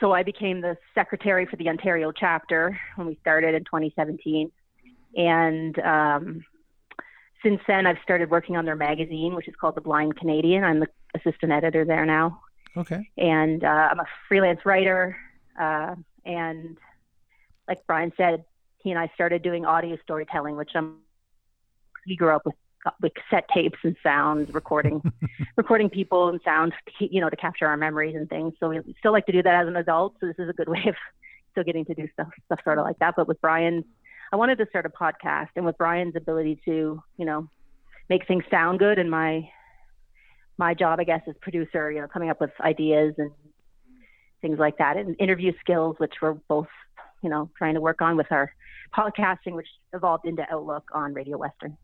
so 0.00 0.12
I 0.12 0.22
became 0.22 0.60
the 0.62 0.76
secretary 0.94 1.44
for 1.46 1.56
the 1.56 1.68
Ontario 1.68 2.12
chapter 2.12 2.78
when 2.96 3.06
we 3.06 3.18
started 3.20 3.54
in 3.54 3.64
2017, 3.64 4.50
and 5.16 5.78
um, 5.80 6.44
since 7.42 7.60
then 7.66 7.86
I've 7.86 7.98
started 8.02 8.30
working 8.30 8.56
on 8.56 8.64
their 8.64 8.76
magazine, 8.76 9.34
which 9.34 9.48
is 9.48 9.54
called 9.60 9.74
The 9.76 9.80
Blind 9.82 10.16
Canadian. 10.16 10.64
I'm 10.64 10.80
the 10.80 10.88
assistant 11.14 11.52
editor 11.52 11.84
there 11.84 12.06
now 12.06 12.40
Okay. 12.78 13.10
and 13.18 13.64
uh, 13.64 13.88
I'm 13.90 14.00
a 14.00 14.06
freelance 14.28 14.60
writer. 14.64 15.16
Uh, 15.58 15.96
and 16.24 16.78
like 17.66 17.86
Brian 17.86 18.12
said, 18.16 18.44
he 18.78 18.90
and 18.90 18.98
I 18.98 19.10
started 19.14 19.42
doing 19.42 19.64
audio 19.64 19.96
storytelling, 20.02 20.56
which 20.56 20.70
I'm. 20.74 20.98
We 22.06 22.16
grew 22.16 22.34
up 22.34 22.46
with 22.46 22.54
with 23.02 23.12
cassette 23.14 23.48
tapes 23.52 23.78
and 23.82 23.96
sounds, 24.02 24.52
recording, 24.54 25.02
recording 25.56 25.90
people 25.90 26.28
and 26.28 26.40
sounds, 26.44 26.72
you 27.00 27.20
know, 27.20 27.28
to 27.28 27.36
capture 27.36 27.66
our 27.66 27.76
memories 27.76 28.14
and 28.14 28.28
things. 28.28 28.54
So 28.60 28.68
we 28.70 28.80
still 28.98 29.12
like 29.12 29.26
to 29.26 29.32
do 29.32 29.42
that 29.42 29.54
as 29.62 29.68
an 29.68 29.76
adult. 29.76 30.14
So 30.20 30.26
this 30.26 30.36
is 30.38 30.48
a 30.48 30.52
good 30.52 30.68
way 30.74 30.84
of 30.86 30.94
still 31.52 31.64
getting 31.64 31.84
to 31.86 31.94
do 31.94 32.08
stuff, 32.12 32.28
stuff 32.46 32.60
sort 32.64 32.78
of 32.78 32.84
like 32.84 32.98
that. 33.00 33.14
But 33.16 33.28
with 33.28 33.40
Brian, 33.40 33.84
I 34.32 34.36
wanted 34.36 34.58
to 34.58 34.66
start 34.68 34.86
a 34.86 34.90
podcast, 34.90 35.48
and 35.56 35.64
with 35.64 35.76
Brian's 35.78 36.16
ability 36.16 36.60
to, 36.66 37.02
you 37.16 37.24
know, 37.24 37.48
make 38.08 38.26
things 38.26 38.44
sound 38.50 38.78
good, 38.78 38.98
and 38.98 39.10
my 39.10 39.48
my 40.58 40.74
job, 40.74 41.00
I 41.00 41.04
guess, 41.04 41.22
as 41.26 41.34
producer, 41.40 41.90
you 41.90 42.00
know, 42.00 42.08
coming 42.08 42.30
up 42.30 42.40
with 42.40 42.50
ideas 42.60 43.14
and 43.16 43.30
things 44.42 44.58
like 44.58 44.78
that, 44.78 44.96
and 44.96 45.16
interview 45.18 45.52
skills, 45.60 45.96
which 45.98 46.14
we're 46.20 46.34
both, 46.34 46.68
you 47.22 47.30
know, 47.30 47.50
trying 47.56 47.74
to 47.74 47.80
work 47.80 48.02
on 48.02 48.16
with 48.16 48.30
our 48.30 48.52
podcasting, 48.96 49.54
which 49.54 49.68
evolved 49.92 50.26
into 50.26 50.44
Outlook 50.50 50.90
on 50.92 51.14
Radio 51.14 51.38
Western. 51.38 51.76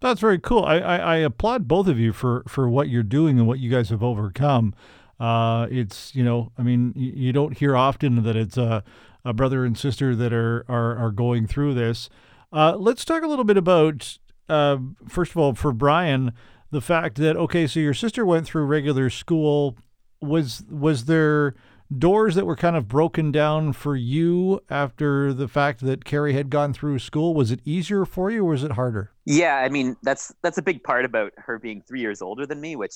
That's 0.00 0.20
very 0.20 0.38
cool. 0.38 0.64
I, 0.64 0.78
I, 0.78 0.96
I 0.96 1.16
applaud 1.16 1.68
both 1.68 1.86
of 1.86 1.98
you 1.98 2.12
for, 2.12 2.42
for 2.48 2.68
what 2.68 2.88
you're 2.88 3.02
doing 3.02 3.38
and 3.38 3.46
what 3.46 3.58
you 3.58 3.70
guys 3.70 3.90
have 3.90 4.02
overcome. 4.02 4.74
Uh, 5.18 5.66
it's 5.70 6.14
you 6.14 6.24
know, 6.24 6.50
I 6.56 6.62
mean, 6.62 6.94
you, 6.96 7.12
you 7.14 7.32
don't 7.32 7.58
hear 7.58 7.76
often 7.76 8.22
that 8.22 8.36
it's 8.36 8.56
a, 8.56 8.82
a 9.22 9.34
brother 9.34 9.66
and 9.66 9.76
sister 9.76 10.16
that 10.16 10.32
are 10.32 10.64
are, 10.68 10.96
are 10.96 11.10
going 11.10 11.46
through 11.46 11.74
this. 11.74 12.08
Uh, 12.50 12.74
let's 12.76 13.04
talk 13.04 13.22
a 13.22 13.26
little 13.26 13.44
bit 13.44 13.58
about 13.58 14.18
uh, 14.48 14.78
first 15.06 15.32
of 15.32 15.36
all 15.36 15.54
for 15.54 15.72
Brian 15.72 16.32
the 16.70 16.80
fact 16.80 17.16
that 17.16 17.36
okay, 17.36 17.66
so 17.66 17.80
your 17.80 17.94
sister 17.94 18.24
went 18.24 18.46
through 18.46 18.64
regular 18.64 19.10
school. 19.10 19.76
Was 20.20 20.62
was 20.70 21.06
there 21.06 21.54
doors 21.96 22.34
that 22.34 22.46
were 22.46 22.56
kind 22.56 22.76
of 22.76 22.86
broken 22.86 23.32
down 23.32 23.72
for 23.72 23.96
you 23.96 24.60
after 24.68 25.32
the 25.32 25.48
fact 25.48 25.80
that 25.80 26.04
Carrie 26.04 26.34
had 26.34 26.50
gone 26.50 26.72
through 26.72 26.98
school? 26.98 27.34
Was 27.34 27.50
it 27.50 27.60
easier 27.64 28.04
for 28.04 28.30
you 28.30 28.44
or 28.44 28.50
was 28.50 28.62
it 28.62 28.72
harder? 28.72 29.12
Yeah, 29.24 29.56
I 29.56 29.68
mean 29.68 29.96
that's 30.02 30.32
that's 30.42 30.58
a 30.58 30.62
big 30.62 30.82
part 30.82 31.04
about 31.04 31.32
her 31.36 31.58
being 31.58 31.82
three 31.82 32.00
years 32.00 32.20
older 32.22 32.46
than 32.46 32.60
me, 32.60 32.76
which 32.76 32.94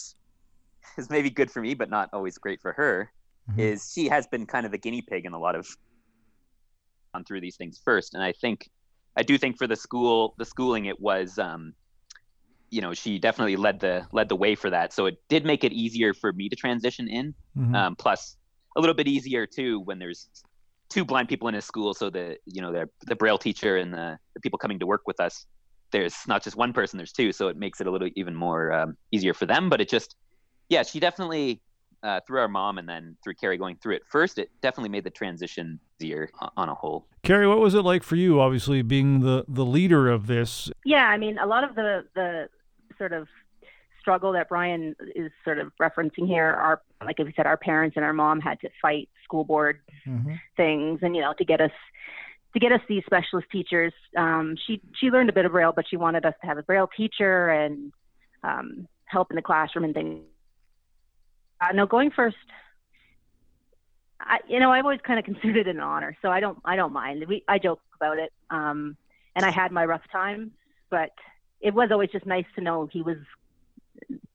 is 0.99 1.11
maybe 1.11 1.31
good 1.31 1.51
for 1.51 1.61
me, 1.63 1.75
but 1.75 1.91
not 1.91 2.11
always 2.13 2.39
great 2.39 2.61
for 2.61 2.73
her. 2.73 3.11
Mhm. 3.51 3.59
Is 3.59 3.91
she 3.93 4.09
has 4.09 4.27
been 4.27 4.47
kind 4.47 4.67
of 4.67 4.73
a 4.75 4.79
guinea 4.79 5.03
pig 5.03 5.25
in 5.25 5.33
a 5.33 5.39
lot 5.39 5.55
of 5.55 5.67
gone 7.15 7.25
through 7.25 7.41
these 7.41 7.57
things 7.57 7.81
first, 7.83 8.15
and 8.15 8.23
I 8.23 8.33
think 8.33 8.71
I 9.17 9.23
do 9.23 9.39
think 9.39 9.57
for 9.57 9.67
the 9.67 9.77
school, 9.77 10.35
the 10.39 10.45
schooling, 10.45 10.87
it 10.87 11.01
was, 11.01 11.39
um, 11.39 11.73
you 12.75 12.81
know, 12.81 12.93
she 12.93 13.21
definitely 13.21 13.55
led 13.55 13.79
the 13.79 14.05
led 14.11 14.29
the 14.29 14.35
way 14.35 14.57
for 14.57 14.69
that. 14.69 14.93
So 14.93 15.07
it 15.07 15.17
did 15.29 15.47
make 15.47 15.63
it 15.63 15.73
easier 15.73 16.13
for 16.13 16.33
me 16.33 16.49
to 16.49 16.57
transition 16.57 17.07
in. 17.09 17.33
Mhm. 17.57 17.75
Um, 17.77 17.97
plus, 17.97 18.37
a 18.77 18.81
little 18.81 18.97
bit 18.97 19.07
easier 19.07 19.47
too 19.47 19.79
when 19.81 20.01
there's 20.01 20.29
two 20.89 21.05
blind 21.05 21.29
people 21.29 21.47
in 21.47 21.55
a 21.55 21.63
school, 21.63 21.95
so 21.95 22.11
the 22.11 22.37
you 22.47 22.61
know 22.61 22.73
the 22.73 22.89
the 23.07 23.15
braille 23.15 23.39
teacher 23.39 23.77
and 23.77 23.95
the, 23.95 24.19
the 24.35 24.41
people 24.41 24.59
coming 24.59 24.81
to 24.81 24.87
work 24.87 25.03
with 25.07 25.21
us. 25.21 25.47
There's 25.93 26.17
not 26.27 26.43
just 26.43 26.57
one 26.57 26.73
person, 26.73 26.97
there's 26.97 27.13
two, 27.13 27.31
so 27.31 27.47
it 27.47 27.57
makes 27.57 27.81
it 27.81 27.87
a 27.87 27.91
little 27.93 28.09
even 28.17 28.35
more 28.35 28.73
um, 28.73 28.97
easier 29.13 29.35
for 29.35 29.47
them. 29.47 29.69
But 29.69 29.81
it 29.81 29.89
just, 29.89 30.17
yeah, 30.69 30.83
she 30.83 30.99
definitely 30.99 31.63
uh, 32.05 32.21
through 32.27 32.41
our 32.41 32.49
mom 32.49 32.79
and 32.79 32.89
then 32.89 33.17
through 33.23 33.35
Carrie 33.35 33.57
going 33.57 33.77
through 33.77 33.95
it 33.95 34.03
first, 34.11 34.39
it 34.39 34.51
definitely 34.61 34.91
made 34.91 35.05
the 35.05 35.11
transition 35.11 35.81
easier 36.01 36.29
on 36.57 36.69
a 36.69 36.75
whole. 36.75 37.07
Carrie, 37.23 37.47
what 37.47 37.61
was 37.61 37.75
it 37.75 37.83
like 37.83 38.03
for 38.03 38.17
you? 38.17 38.41
Obviously, 38.41 38.83
being 38.83 39.21
the 39.21 39.45
the 39.47 39.65
leader 39.65 40.09
of 40.09 40.27
this. 40.27 40.71
Yeah, 40.85 41.07
I 41.07 41.17
mean, 41.17 41.39
a 41.39 41.47
lot 41.47 41.63
of 41.63 41.75
the 41.77 42.05
the 42.15 42.49
sort 42.99 43.13
of 43.13 43.29
struggle 44.01 44.33
that 44.33 44.49
Brian 44.51 44.95
is 45.15 45.33
sort 45.45 45.59
of 45.59 45.73
referencing 45.81 46.27
here 46.27 46.45
are, 46.47 46.83
like 47.05 47.19
we 47.19 47.33
said, 47.35 47.47
our 47.47 47.57
parents 47.57 47.97
and 47.97 48.05
our 48.05 48.13
mom 48.13 48.41
had 48.41 48.61
to 48.61 48.69
fight 48.83 49.09
school 49.25 49.45
board 49.45 49.81
Mm-hmm. 50.07 50.35
things, 50.55 50.99
and 51.01 51.17
you 51.17 51.23
know, 51.23 51.33
to 51.39 51.45
get 51.47 51.63
us 51.63 51.71
to 52.53 52.61
get 52.61 52.73
us 52.73 52.81
these 52.89 53.03
specialist 53.07 53.49
teachers. 53.51 53.93
Um, 54.17 54.55
she 54.67 54.83
she 55.01 55.07
learned 55.07 55.31
a 55.31 55.33
bit 55.33 55.47
of 55.47 55.53
Braille, 55.53 55.73
but 55.75 55.87
she 55.89 55.97
wanted 55.97 56.27
us 56.27 56.35
to 56.43 56.47
have 56.47 56.59
a 56.59 56.63
Braille 56.63 56.91
teacher 56.95 57.49
and 57.49 57.91
um, 58.43 58.87
help 59.07 59.31
in 59.31 59.37
the 59.37 59.43
classroom 59.43 59.85
and 59.85 59.95
things. 59.95 60.21
Uh, 61.61 61.73
no, 61.73 61.87
going 61.87 62.11
first. 62.11 62.37
I, 64.21 64.41
you 64.49 64.61
know, 64.61 64.71
I've 64.71 64.85
always 64.85 65.01
kind 65.01 65.19
of 65.19 65.25
considered 65.25 65.57
it 65.57 65.69
an 65.69 65.81
honor, 65.81 66.17
so 66.23 66.31
I 66.31 66.41
don't, 66.41 66.59
I 66.65 66.77
don't 66.77 66.93
mind. 66.93 67.25
We, 67.27 67.45
I 67.49 67.59
joke 67.59 67.81
about 67.97 68.19
it, 68.19 68.33
um, 68.51 68.97
and 69.35 69.45
I 69.45 69.51
had 69.51 69.73
my 69.73 69.85
rough 69.85 70.03
times, 70.11 70.51
but 70.91 71.11
it 71.65 71.75
was 71.75 71.91
always 71.91 72.11
just 72.11 72.27
nice 72.27 72.45
to 72.55 72.61
know 72.61 72.87
he 72.93 73.01
was 73.01 73.17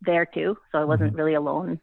there 0.01 0.25
too, 0.25 0.57
so 0.71 0.79
I 0.79 0.83
wasn't 0.83 1.13
really 1.13 1.35
alone. 1.35 1.79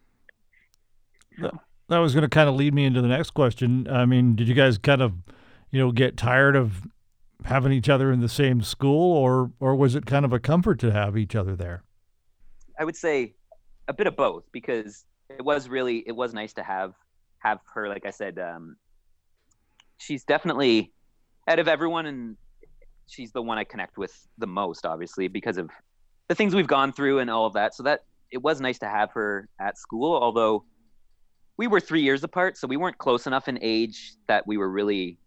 That 1.88 1.98
was 1.98 2.14
going 2.14 2.22
to 2.22 2.28
kind 2.28 2.48
of 2.48 2.56
lead 2.56 2.74
me 2.74 2.84
into 2.84 3.00
the 3.00 3.08
next 3.08 3.30
question. 3.30 3.86
I 3.88 4.06
mean, 4.06 4.34
did 4.34 4.48
you 4.48 4.54
guys 4.54 4.76
kind 4.76 5.00
of, 5.00 5.12
you 5.70 5.78
know, 5.78 5.92
get 5.92 6.16
tired 6.16 6.56
of 6.56 6.82
having 7.44 7.70
each 7.70 7.88
other 7.88 8.10
in 8.10 8.20
the 8.20 8.28
same 8.28 8.60
school, 8.60 9.16
or 9.16 9.52
or 9.60 9.76
was 9.76 9.94
it 9.94 10.04
kind 10.04 10.24
of 10.24 10.32
a 10.32 10.40
comfort 10.40 10.80
to 10.80 10.90
have 10.90 11.16
each 11.16 11.36
other 11.36 11.54
there? 11.54 11.84
I 12.78 12.84
would 12.84 12.96
say 12.96 13.36
a 13.86 13.92
bit 13.92 14.08
of 14.08 14.16
both 14.16 14.42
because 14.50 15.04
it 15.30 15.44
was 15.44 15.68
really 15.68 15.98
it 16.08 16.12
was 16.12 16.34
nice 16.34 16.52
to 16.54 16.64
have 16.64 16.94
have 17.38 17.60
her. 17.72 17.88
Like 17.88 18.04
I 18.04 18.10
said, 18.10 18.40
um, 18.40 18.76
she's 19.98 20.24
definitely 20.24 20.92
out 21.46 21.60
of 21.60 21.68
everyone, 21.68 22.06
and 22.06 22.36
she's 23.06 23.32
the 23.32 23.42
one 23.42 23.58
I 23.58 23.64
connect 23.64 23.98
with 23.98 24.26
the 24.38 24.46
most, 24.46 24.84
obviously 24.84 25.28
because 25.28 25.58
of 25.58 25.70
the 26.28 26.34
things 26.34 26.54
we've 26.54 26.66
gone 26.66 26.92
through 26.92 27.20
and 27.20 27.30
all 27.30 27.46
of 27.46 27.54
that. 27.54 27.74
So 27.74 27.82
that 27.84 28.04
it 28.30 28.42
was 28.42 28.60
nice 28.60 28.78
to 28.80 28.88
have 28.88 29.12
her 29.12 29.48
at 29.60 29.78
school, 29.78 30.16
although 30.16 30.64
we 31.56 31.66
were 31.66 31.80
three 31.80 32.02
years 32.02 32.22
apart, 32.24 32.58
so 32.58 32.66
we 32.66 32.76
weren't 32.76 32.98
close 32.98 33.26
enough 33.26 33.48
in 33.48 33.58
age 33.62 34.14
that 34.28 34.46
we 34.46 34.56
were 34.56 34.68
really. 34.68 35.18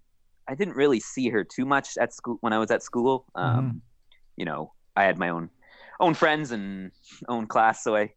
I 0.48 0.56
didn't 0.56 0.76
really 0.76 1.00
see 1.00 1.30
her 1.30 1.44
too 1.44 1.66
much 1.66 1.98
at 2.00 2.12
school 2.12 2.38
when 2.42 2.54
I 2.54 2.58
was 2.58 2.72
at 2.72 2.82
school. 2.82 3.26
Um, 3.36 3.82
You 4.36 4.46
know, 4.46 4.74
I 4.96 5.04
had 5.04 5.18
my 5.18 5.30
own 5.30 5.50
own 6.00 6.14
friends 6.14 6.52
and 6.52 6.92
own 7.28 7.46
class, 7.46 7.84
so 7.84 7.96
I 7.96 8.14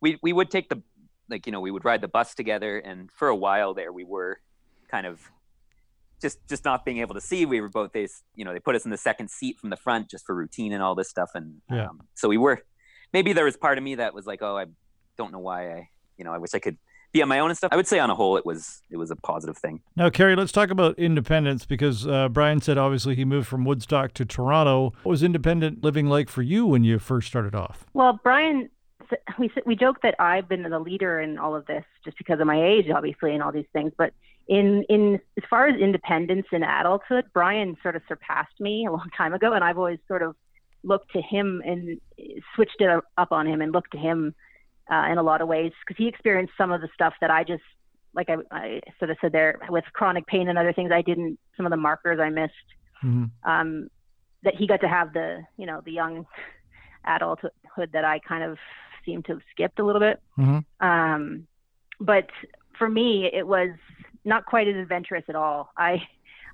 we 0.00 0.18
we 0.22 0.32
would 0.32 0.50
take 0.50 0.68
the 0.68 0.82
like 1.28 1.46
you 1.46 1.52
know 1.52 1.60
we 1.60 1.70
would 1.70 1.84
ride 1.84 2.00
the 2.00 2.08
bus 2.08 2.34
together, 2.34 2.78
and 2.78 3.10
for 3.12 3.28
a 3.28 3.36
while 3.36 3.72
there 3.74 3.92
we 3.92 4.04
were 4.04 4.40
kind 4.90 5.06
of 5.06 5.20
just 6.20 6.38
just 6.48 6.64
not 6.64 6.84
being 6.84 6.98
able 6.98 7.14
to 7.14 7.20
see. 7.20 7.46
We 7.46 7.60
were 7.60 7.68
both 7.68 7.92
they 7.92 8.06
you 8.34 8.44
know 8.44 8.52
they 8.52 8.60
put 8.60 8.74
us 8.76 8.84
in 8.84 8.90
the 8.90 8.96
second 8.98 9.30
seat 9.30 9.58
from 9.58 9.70
the 9.70 9.76
front 9.76 10.10
just 10.10 10.24
for 10.26 10.34
routine 10.34 10.72
and 10.72 10.82
all 10.82 10.94
this 10.94 11.08
stuff, 11.08 11.30
and 11.34 11.56
Yeah. 11.70 11.86
um, 11.86 12.00
so 12.14 12.28
we 12.28 12.36
were 12.38 12.60
maybe 13.12 13.32
there 13.32 13.44
was 13.44 13.56
part 13.56 13.78
of 13.78 13.84
me 13.84 13.96
that 13.96 14.14
was 14.14 14.26
like, 14.26 14.40
oh, 14.42 14.56
I 14.56 14.66
don't 15.16 15.32
know 15.32 15.38
why 15.40 15.72
I 15.72 15.88
you 16.16 16.24
know 16.24 16.32
I 16.32 16.38
wish 16.38 16.54
I 16.54 16.58
could 16.58 16.76
be 17.12 17.22
on 17.22 17.28
my 17.28 17.40
own 17.40 17.50
and 17.50 17.56
stuff. 17.56 17.72
I 17.72 17.76
would 17.76 17.88
say 17.88 17.98
on 17.98 18.08
a 18.08 18.14
whole 18.14 18.36
it 18.36 18.46
was 18.46 18.82
it 18.90 18.96
was 18.96 19.10
a 19.10 19.16
positive 19.16 19.58
thing. 19.58 19.80
Now, 19.96 20.10
Carrie, 20.10 20.36
let's 20.36 20.52
talk 20.52 20.70
about 20.70 20.96
independence 20.98 21.66
because 21.66 22.06
uh, 22.06 22.28
Brian 22.28 22.60
said 22.60 22.78
obviously 22.78 23.16
he 23.16 23.24
moved 23.24 23.48
from 23.48 23.64
Woodstock 23.64 24.12
to 24.14 24.24
Toronto. 24.24 24.92
What 25.02 25.10
was 25.10 25.22
independent 25.24 25.82
living 25.82 26.06
like 26.06 26.28
for 26.28 26.42
you 26.42 26.66
when 26.66 26.84
you 26.84 26.98
first 27.00 27.26
started 27.26 27.54
off? 27.54 27.84
Well, 27.94 28.20
Brian, 28.22 28.68
we 29.40 29.46
s- 29.48 29.62
we 29.66 29.74
joke 29.74 30.02
that 30.02 30.14
I've 30.20 30.48
been 30.48 30.62
the 30.62 30.78
leader 30.78 31.18
in 31.20 31.36
all 31.36 31.56
of 31.56 31.66
this 31.66 31.84
just 32.04 32.16
because 32.16 32.38
of 32.38 32.46
my 32.46 32.62
age, 32.62 32.88
obviously, 32.94 33.32
and 33.34 33.42
all 33.42 33.50
these 33.50 33.66
things. 33.72 33.92
But 33.98 34.12
in 34.48 34.84
in 34.88 35.20
as 35.36 35.44
far 35.48 35.68
as 35.68 35.80
independence 35.80 36.46
in 36.52 36.62
adulthood, 36.62 37.26
Brian 37.32 37.76
sort 37.82 37.96
of 37.96 38.02
surpassed 38.08 38.58
me 38.60 38.86
a 38.86 38.92
long 38.92 39.08
time 39.16 39.32
ago, 39.32 39.52
and 39.52 39.62
I've 39.64 39.78
always 39.78 39.98
sort 40.08 40.22
of 40.22 40.34
looked 40.82 41.12
to 41.12 41.20
him 41.20 41.62
and 41.64 42.00
switched 42.54 42.80
it 42.80 42.88
up 43.18 43.32
on 43.32 43.46
him 43.46 43.60
and 43.60 43.72
looked 43.72 43.92
to 43.92 43.98
him 43.98 44.34
uh, 44.90 45.06
in 45.10 45.18
a 45.18 45.22
lot 45.22 45.40
of 45.40 45.48
ways 45.48 45.72
because 45.86 46.02
he 46.02 46.08
experienced 46.08 46.54
some 46.56 46.72
of 46.72 46.80
the 46.80 46.88
stuff 46.94 47.14
that 47.20 47.30
I 47.30 47.44
just 47.44 47.62
like 48.14 48.28
I, 48.28 48.36
I 48.50 48.80
sort 48.98 49.10
of 49.10 49.18
said 49.20 49.32
there 49.32 49.58
with 49.68 49.84
chronic 49.92 50.26
pain 50.26 50.48
and 50.48 50.58
other 50.58 50.72
things 50.72 50.90
I 50.92 51.02
didn't 51.02 51.38
some 51.56 51.66
of 51.66 51.70
the 51.70 51.76
markers 51.76 52.18
I 52.20 52.30
missed 52.30 52.54
Mhm. 53.04 53.30
um, 53.44 53.88
that 54.42 54.54
he 54.54 54.66
got 54.66 54.80
to 54.82 54.88
have 54.88 55.12
the 55.12 55.44
you 55.56 55.66
know 55.66 55.80
the 55.84 55.92
young 55.92 56.26
adulthood 57.04 57.52
that 57.92 58.04
I 58.04 58.18
kind 58.18 58.42
of 58.42 58.58
seemed 59.04 59.24
to 59.26 59.32
have 59.32 59.42
skipped 59.50 59.78
a 59.78 59.84
little 59.84 60.00
bit. 60.00 60.20
Mhm. 60.38 60.64
Um, 60.80 61.46
but 62.00 62.28
for 62.78 62.88
me, 62.88 63.30
it 63.32 63.46
was 63.46 63.70
not 64.24 64.46
quite 64.46 64.68
as 64.68 64.76
adventurous 64.76 65.24
at 65.28 65.34
all. 65.34 65.70
I 65.76 66.02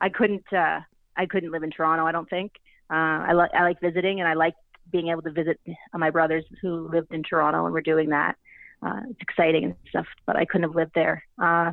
I 0.00 0.08
couldn't 0.08 0.50
uh, 0.52 0.80
I 1.16 1.26
couldn't 1.26 1.50
live 1.50 1.62
in 1.62 1.70
Toronto. 1.70 2.04
I 2.04 2.12
don't 2.12 2.28
think. 2.28 2.52
Uh, 2.90 3.24
I 3.28 3.32
like 3.32 3.50
I 3.54 3.62
like 3.62 3.80
visiting 3.80 4.20
and 4.20 4.28
I 4.28 4.34
like 4.34 4.54
being 4.92 5.08
able 5.08 5.22
to 5.22 5.32
visit 5.32 5.60
my 5.92 6.10
brothers 6.10 6.44
who 6.62 6.88
lived 6.88 7.12
in 7.12 7.22
Toronto 7.22 7.64
and 7.64 7.72
were 7.72 7.80
doing 7.80 8.10
that. 8.10 8.36
Uh, 8.82 9.00
it's 9.10 9.20
exciting 9.20 9.64
and 9.64 9.74
stuff, 9.88 10.06
but 10.26 10.36
I 10.36 10.44
couldn't 10.44 10.68
have 10.68 10.76
lived 10.76 10.92
there. 10.94 11.24
Uh, 11.42 11.72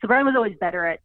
so 0.00 0.08
Brian 0.08 0.26
was 0.26 0.34
always 0.36 0.56
better 0.58 0.86
at 0.86 1.00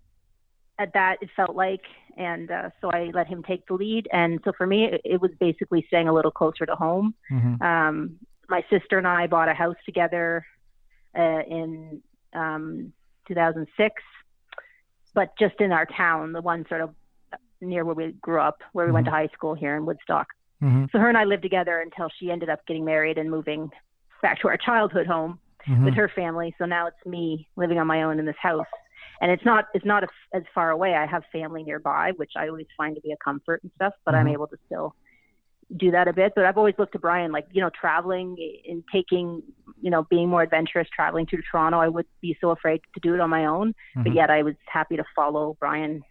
at 0.80 0.94
that. 0.94 1.18
It 1.22 1.30
felt 1.36 1.56
like, 1.56 1.82
and 2.18 2.50
uh, 2.50 2.70
so 2.82 2.90
I 2.90 3.12
let 3.13 3.28
him 3.28 3.44
take 3.44 3.68
the 3.68 3.75
lead. 3.75 4.08
And 4.12 4.40
so 4.44 4.52
for 4.58 4.66
me, 4.66 4.86
it, 4.86 5.02
it 5.04 5.22
was 5.22 5.32
basically 5.40 5.84
staying 5.88 6.08
a 6.08 6.13
little 6.13 6.32
closer 6.32 6.66
to 6.66 6.75
home. 6.75 7.13
Mhm. 7.32 7.62
Um, 7.62 8.20
my 8.50 8.63
sister 8.70 8.98
and 8.98 9.08
I 9.08 9.28
bought 9.28 9.50
a 9.50 9.54
house 9.54 9.78
together 9.86 10.46
uh, 11.18 11.42
in 11.48 12.02
um, 12.34 12.94
2006, 13.28 14.02
but 15.13 15.29
just 15.38 15.55
in 15.60 15.72
our 15.72 15.86
town, 15.86 16.32
the 16.34 16.41
one 16.41 16.65
sort 16.67 16.82
of 16.82 16.93
near 17.62 17.86
where 17.86 17.96
we 17.96 18.12
grew 18.22 18.39
up, 18.39 18.62
where 18.74 18.86
we 18.86 18.91
went 18.91 19.05
to 19.05 19.12
high 19.12 19.29
school 19.34 19.53
here 19.53 19.75
in 19.75 19.86
Woodstock. 19.86 20.27
Mhm. 20.62 20.91
So 20.91 21.00
her 21.00 21.08
and 21.08 21.17
I 21.17 21.24
lived 21.24 21.43
together 21.43 21.79
until 21.79 22.10
she 22.10 22.32
ended 22.32 22.50
up 22.50 22.65
getting 22.65 22.86
married 22.86 23.17
and 23.17 23.29
moving 23.29 23.72
back 24.22 24.39
to 24.41 24.48
our 24.48 24.58
childhood 24.58 25.08
home 25.08 25.39
Mhm. 25.65 25.86
with 25.86 25.93
her 25.96 26.10
family. 26.10 26.53
So 26.58 26.65
now 26.65 26.88
it's 26.88 27.05
me 27.05 27.48
living 27.55 27.79
on 27.79 27.88
my 27.88 28.03
own 28.03 28.20
in 28.20 28.25
this 28.25 28.38
house. 28.38 28.67
And 29.22 29.32
it's 29.32 29.46
not 29.46 29.65
it's 29.74 29.86
not 29.86 30.03
as 30.34 30.43
far 30.53 30.72
away. 30.72 30.96
I 30.96 31.05
have 31.05 31.24
family 31.32 31.63
nearby, 31.63 32.12
which 32.17 32.34
I 32.36 32.48
always 32.50 32.67
find 32.75 32.96
to 32.96 33.01
be 33.01 33.12
a 33.12 33.17
comfort 33.17 33.62
and 33.63 33.72
stuff. 33.75 33.93
But 34.05 34.15
I'm 34.15 34.25
Mhm. 34.25 34.34
able 34.34 34.48
to 34.48 34.58
still 34.65 34.96
do 35.75 35.91
that 35.91 36.08
a 36.08 36.13
bit. 36.13 36.34
But 36.36 36.46
I've 36.46 36.58
always 36.58 36.75
looked 36.77 36.93
to 36.93 37.00
Brian, 37.00 37.32
like 37.32 37.48
you 37.51 37.62
know, 37.62 37.70
traveling 37.70 38.36
and 38.70 38.84
taking, 38.91 39.41
you 39.82 39.89
know, 39.89 40.03
being 40.10 40.29
more 40.29 40.41
adventurous, 40.41 40.88
traveling 40.96 41.25
to 41.27 41.38
Toronto. 41.51 41.79
I 41.79 41.88
would 41.88 42.05
be 42.22 42.38
so 42.41 42.51
afraid 42.51 42.82
to 42.93 43.00
do 43.01 43.13
it 43.13 43.20
on 43.20 43.29
my 43.29 43.46
own, 43.46 43.74
but 43.96 44.08
Mhm. 44.08 44.15
yet 44.15 44.29
I 44.29 44.43
was 44.43 44.55
happy 44.67 44.98
to 44.98 45.03
follow 45.15 45.55
Brian. 45.60 46.03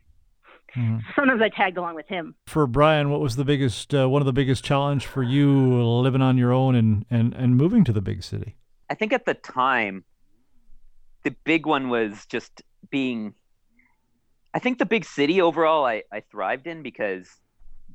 Mhm. 0.75 1.00
Sometimes 1.16 1.42
I 1.42 1.49
tagged 1.50 1.76
along 1.76 1.94
with 1.97 2.09
him. 2.09 2.35
For 2.47 2.66
Brian, 2.66 3.11
what 3.11 3.21
was 3.21 3.37
the 3.37 3.44
biggest 3.44 3.94
uh, 3.94 4.09
one 4.09 4.23
of 4.23 4.26
the 4.26 4.32
biggest 4.32 4.64
challenge 4.64 5.06
for 5.06 5.23
you 5.23 5.82
living 5.85 6.23
on 6.23 6.38
your 6.38 6.52
own 6.52 6.75
and, 6.75 7.04
and, 7.11 7.35
and 7.35 7.56
moving 7.56 7.85
to 7.85 7.92
the 7.92 8.00
big 8.00 8.23
city? 8.23 8.56
I 8.88 8.94
think 8.94 9.12
at 9.12 9.25
the 9.26 9.35
time, 9.35 10.04
the 11.25 11.35
big 11.44 11.66
one 11.66 11.88
was 11.88 12.26
just 12.26 12.62
being. 12.90 13.35
I 14.54 14.59
think 14.59 14.78
the 14.78 14.85
big 14.87 15.04
city 15.04 15.40
overall 15.40 15.85
I, 15.87 16.02
I 16.12 16.21
thrived 16.30 16.66
in 16.66 16.82
because 16.82 17.28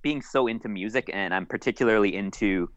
being 0.07 0.21
so 0.21 0.47
into 0.47 0.69
music 0.69 1.09
and 1.11 1.33
I'm 1.33 1.45
particularly 1.45 2.15
into 2.15 2.69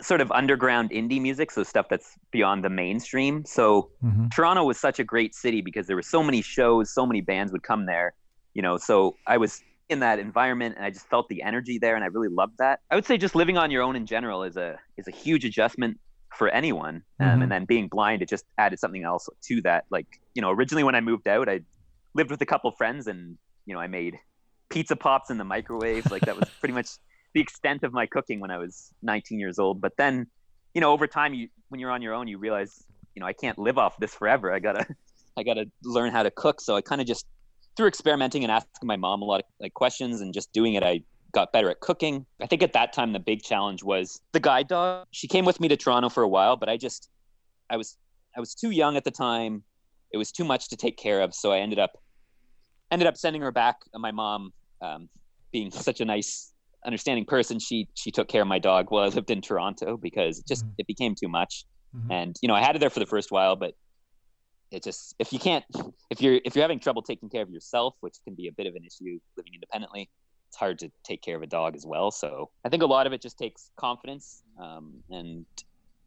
sort 0.00 0.20
of 0.20 0.32
underground 0.32 0.90
indie 0.90 1.20
music, 1.20 1.52
so 1.52 1.62
stuff 1.62 1.86
that's 1.88 2.10
beyond 2.32 2.64
the 2.64 2.70
mainstream. 2.70 3.44
So 3.44 3.90
Mhm. 4.02 4.32
Toronto 4.34 4.64
was 4.64 4.78
such 4.80 4.98
a 4.98 5.04
great 5.04 5.32
city 5.34 5.60
because 5.68 5.86
there 5.86 5.94
were 5.94 6.02
so 6.16 6.24
many 6.24 6.42
shows, 6.42 6.92
so 6.92 7.06
many 7.06 7.20
bands 7.20 7.52
would 7.52 7.62
come 7.62 7.86
there, 7.86 8.14
you 8.52 8.62
know. 8.62 8.76
So 8.78 9.16
I 9.28 9.36
was 9.36 9.62
in 9.88 10.00
that 10.00 10.18
environment 10.18 10.74
and 10.76 10.84
I 10.84 10.90
just 10.90 11.06
felt 11.08 11.28
the 11.28 11.40
energy 11.50 11.78
there 11.78 11.94
and 11.94 12.02
I 12.02 12.08
really 12.08 12.32
loved 12.40 12.56
that. 12.58 12.80
I 12.90 12.96
would 12.96 13.06
say 13.06 13.16
just 13.16 13.36
living 13.36 13.56
on 13.56 13.70
your 13.70 13.82
own 13.86 13.94
in 13.94 14.06
general 14.06 14.42
is 14.42 14.56
a 14.56 14.76
is 14.96 15.06
a 15.06 15.12
huge 15.12 15.44
adjustment 15.44 16.00
for 16.38 16.48
anyone. 16.48 16.96
Um, 17.20 17.28
Mhm. 17.28 17.42
And 17.44 17.52
then 17.52 17.64
being 17.64 17.86
blind, 17.96 18.22
it 18.22 18.28
just 18.28 18.44
added 18.58 18.80
something 18.80 19.04
else 19.04 19.28
to 19.48 19.62
that. 19.62 19.84
Like 19.96 20.08
you 20.34 20.42
know, 20.42 20.50
originally 20.50 20.82
when 20.82 20.96
I 20.96 21.00
moved 21.00 21.28
out, 21.28 21.48
I 21.48 21.60
lived 22.18 22.30
with 22.32 22.42
a 22.42 22.46
couple 22.52 22.70
friends 22.72 23.06
and 23.06 23.38
you 23.66 23.74
know 23.74 23.80
I 23.86 23.86
made 23.86 24.14
pizza 24.74 24.96
pops 24.96 25.30
in 25.30 25.38
the 25.38 25.44
microwave. 25.44 26.10
Like 26.10 26.22
that 26.26 26.36
was 26.36 26.48
pretty 26.58 26.74
much 26.74 26.88
the 27.32 27.40
extent 27.40 27.84
of 27.84 27.92
my 27.92 28.06
cooking 28.06 28.40
when 28.40 28.50
I 28.50 28.58
was 28.58 28.92
19 29.02 29.38
years 29.38 29.60
old. 29.60 29.80
But 29.80 29.96
then, 29.96 30.26
you 30.74 30.80
know, 30.80 30.90
over 30.90 31.06
time, 31.06 31.32
you 31.32 31.48
when 31.68 31.80
you're 31.80 31.92
on 31.92 32.02
your 32.02 32.12
own, 32.12 32.26
you 32.26 32.38
realize, 32.38 32.84
you 33.14 33.20
know, 33.20 33.26
I 33.26 33.32
can't 33.32 33.56
live 33.56 33.78
off 33.78 33.96
this 33.98 34.12
forever. 34.12 34.52
I 34.52 34.58
gotta, 34.58 34.84
I 35.36 35.44
gotta 35.44 35.66
learn 35.84 36.10
how 36.12 36.24
to 36.24 36.30
cook. 36.30 36.60
So 36.60 36.74
I 36.74 36.82
kind 36.82 37.00
of 37.00 37.06
just 37.06 37.24
through 37.76 37.86
experimenting 37.86 38.42
and 38.42 38.50
asking 38.50 38.86
my 38.86 38.96
mom 38.96 39.22
a 39.22 39.24
lot 39.24 39.40
of 39.40 39.46
like 39.60 39.74
questions 39.74 40.20
and 40.20 40.34
just 40.34 40.52
doing 40.52 40.74
it, 40.74 40.82
I 40.82 41.02
got 41.32 41.52
better 41.52 41.70
at 41.70 41.78
cooking. 41.78 42.26
I 42.42 42.46
think 42.46 42.62
at 42.62 42.72
that 42.72 42.92
time 42.92 43.12
the 43.12 43.20
big 43.20 43.42
challenge 43.42 43.84
was 43.84 44.20
the 44.32 44.40
guide 44.40 44.68
dog. 44.68 45.06
She 45.12 45.28
came 45.28 45.44
with 45.44 45.60
me 45.60 45.68
to 45.68 45.76
Toronto 45.76 46.08
for 46.08 46.22
a 46.24 46.28
while, 46.28 46.56
but 46.56 46.68
I 46.68 46.76
just, 46.76 47.08
I 47.70 47.76
was, 47.76 47.96
I 48.36 48.40
was 48.40 48.54
too 48.54 48.70
young 48.70 48.96
at 48.96 49.04
the 49.04 49.10
time. 49.10 49.62
It 50.12 50.16
was 50.16 50.32
too 50.32 50.44
much 50.44 50.68
to 50.68 50.76
take 50.76 50.96
care 50.96 51.20
of, 51.20 51.34
so 51.34 51.52
I 51.52 51.58
ended 51.58 51.80
up, 51.80 51.92
ended 52.92 53.08
up 53.08 53.16
sending 53.16 53.42
her 53.42 53.50
back. 53.50 53.76
My 53.94 54.12
mom, 54.12 54.52
um, 54.80 55.08
being 55.52 55.70
such 55.70 56.00
a 56.00 56.04
nice 56.04 56.52
understanding 56.86 57.24
person 57.24 57.58
she 57.58 57.88
she 57.94 58.10
took 58.10 58.28
care 58.28 58.42
of 58.42 58.48
my 58.48 58.58
dog 58.58 58.90
while 58.90 59.04
i 59.04 59.08
lived 59.08 59.30
in 59.30 59.40
toronto 59.40 59.96
because 59.96 60.38
it 60.38 60.46
just 60.46 60.64
Mhm. 60.66 60.74
it 60.78 60.86
became 60.86 61.14
too 61.14 61.28
much 61.28 61.64
Mhm. 61.96 62.10
and 62.10 62.36
you 62.42 62.48
know 62.48 62.54
i 62.54 62.60
had 62.60 62.76
it 62.76 62.78
there 62.80 62.90
for 62.90 63.00
the 63.00 63.06
first 63.06 63.30
while 63.30 63.56
but 63.56 63.74
it 64.70 64.82
just 64.82 65.14
if 65.18 65.32
you 65.32 65.38
can't 65.38 65.64
if 66.10 66.20
you're 66.20 66.40
if 66.44 66.54
you're 66.54 66.62
having 66.62 66.80
trouble 66.80 67.00
taking 67.02 67.28
care 67.28 67.42
of 67.42 67.50
yourself, 67.50 67.94
which 68.00 68.14
can 68.24 68.34
be 68.34 68.48
a 68.48 68.52
bit 68.52 68.66
of 68.66 68.74
an 68.74 68.82
issue 68.84 69.18
living 69.36 69.54
independently, 69.54 70.10
it's 70.48 70.56
hard 70.56 70.78
to 70.80 70.90
take 71.04 71.22
care 71.22 71.36
of 71.36 71.42
a 71.42 71.46
dog 71.46 71.76
as 71.76 71.86
well. 71.86 72.10
So 72.10 72.50
I 72.64 72.70
think 72.70 72.82
a 72.82 72.86
lot 72.86 73.06
of 73.06 73.12
it 73.12 73.22
just 73.22 73.38
takes 73.38 73.70
confidence. 73.76 74.42
Um, 74.60 75.04
and 75.10 75.46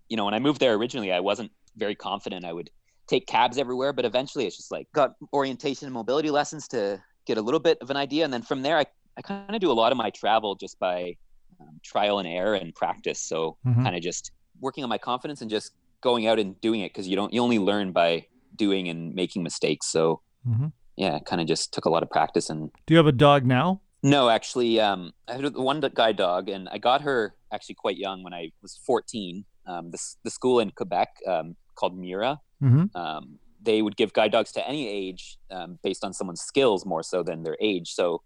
you 0.09 0.17
know, 0.17 0.25
when 0.25 0.33
I 0.33 0.39
moved 0.39 0.59
there 0.59 0.73
originally, 0.73 1.13
I 1.13 1.21
wasn't 1.21 1.51
very 1.77 1.95
confident. 1.95 2.43
I 2.43 2.51
would 2.51 2.69
take 3.07 3.25
cabs 3.25 3.57
everywhere, 3.57 3.93
but 3.93 4.03
eventually 4.03 4.45
it's 4.47 4.57
just 4.57 4.71
like 4.71 4.87
got 4.93 5.13
orientation 5.33 5.85
and 5.85 5.93
mobility 5.93 6.29
lessons 6.29 6.67
to 6.69 7.01
get 7.27 7.37
a 7.37 7.41
little 7.41 7.59
bit 7.59 7.77
of 7.81 7.89
an 7.91 7.97
idea, 7.97 8.23
and 8.25 8.33
then 8.33 8.41
from 8.41 8.61
there 8.63 8.77
I 8.77 8.85
I 9.17 9.21
kind 9.21 9.55
of 9.55 9.59
do 9.61 9.71
a 9.71 9.73
lot 9.81 9.91
of 9.91 9.97
my 9.97 10.09
travel 10.11 10.55
just 10.55 10.77
by 10.79 11.15
um, 11.59 11.79
trial 11.83 12.19
and 12.19 12.27
error 12.27 12.53
and 12.53 12.73
practice. 12.75 13.19
So 13.19 13.57
Mhm. 13.65 13.83
kind 13.83 13.95
of 13.95 14.01
just 14.03 14.31
working 14.59 14.83
on 14.83 14.89
my 14.89 14.99
confidence 14.99 15.41
and 15.41 15.49
just 15.49 15.71
going 16.01 16.27
out 16.27 16.37
and 16.39 16.59
doing 16.61 16.81
it 16.81 16.89
because 16.93 17.07
you 17.07 17.15
don't 17.15 17.33
you 17.33 17.41
only 17.41 17.57
learn 17.59 17.91
by 17.91 18.27
doing 18.55 18.87
and 18.89 19.13
making 19.15 19.41
mistakes. 19.43 19.87
So 19.87 20.21
Mhm. 20.47 20.71
yeah, 20.95 21.17
kind 21.19 21.41
of 21.41 21.47
just 21.47 21.73
took 21.73 21.85
a 21.85 21.89
lot 21.89 22.03
of 22.03 22.09
practice 22.11 22.49
and 22.51 22.69
Do 22.85 22.93
you 22.93 22.97
have 22.97 23.07
a 23.07 23.11
dog 23.27 23.45
now? 23.45 23.81
no, 24.03 24.29
actually, 24.29 24.79
um, 24.79 25.11
I 25.27 25.33
had 25.33 25.55
one 25.55 25.79
guide 25.81 26.17
dog, 26.17 26.49
and 26.49 26.69
I 26.69 26.77
got 26.77 27.01
her 27.01 27.35
actually 27.51 27.75
quite 27.75 27.97
young 27.97 28.23
when 28.23 28.33
I 28.33 28.51
was 28.61 28.79
14. 28.85 29.43
Um, 29.65 29.89
the, 29.91 29.99
the 30.23 30.29
school 30.29 30.59
in 30.59 30.69
Quebec 30.71 31.09
um, 31.27 31.55
called 31.75 31.97
Mira, 31.97 32.39
Mm-hmm. 32.63 32.85
um, 32.95 33.39
they 33.61 33.81
would 33.81 33.97
give 33.97 34.13
guide 34.13 34.31
dogs 34.31 34.51
to 34.53 34.67
any 34.67 34.87
age 34.87 35.37
um, 35.51 35.79
based 35.83 36.03
on 36.03 36.13
someone's 36.13 36.41
skills 36.41 36.85
more 36.85 37.03
so 37.03 37.23
than 37.23 37.43
their 37.43 37.57
age. 37.59 37.93
So 37.93 38.21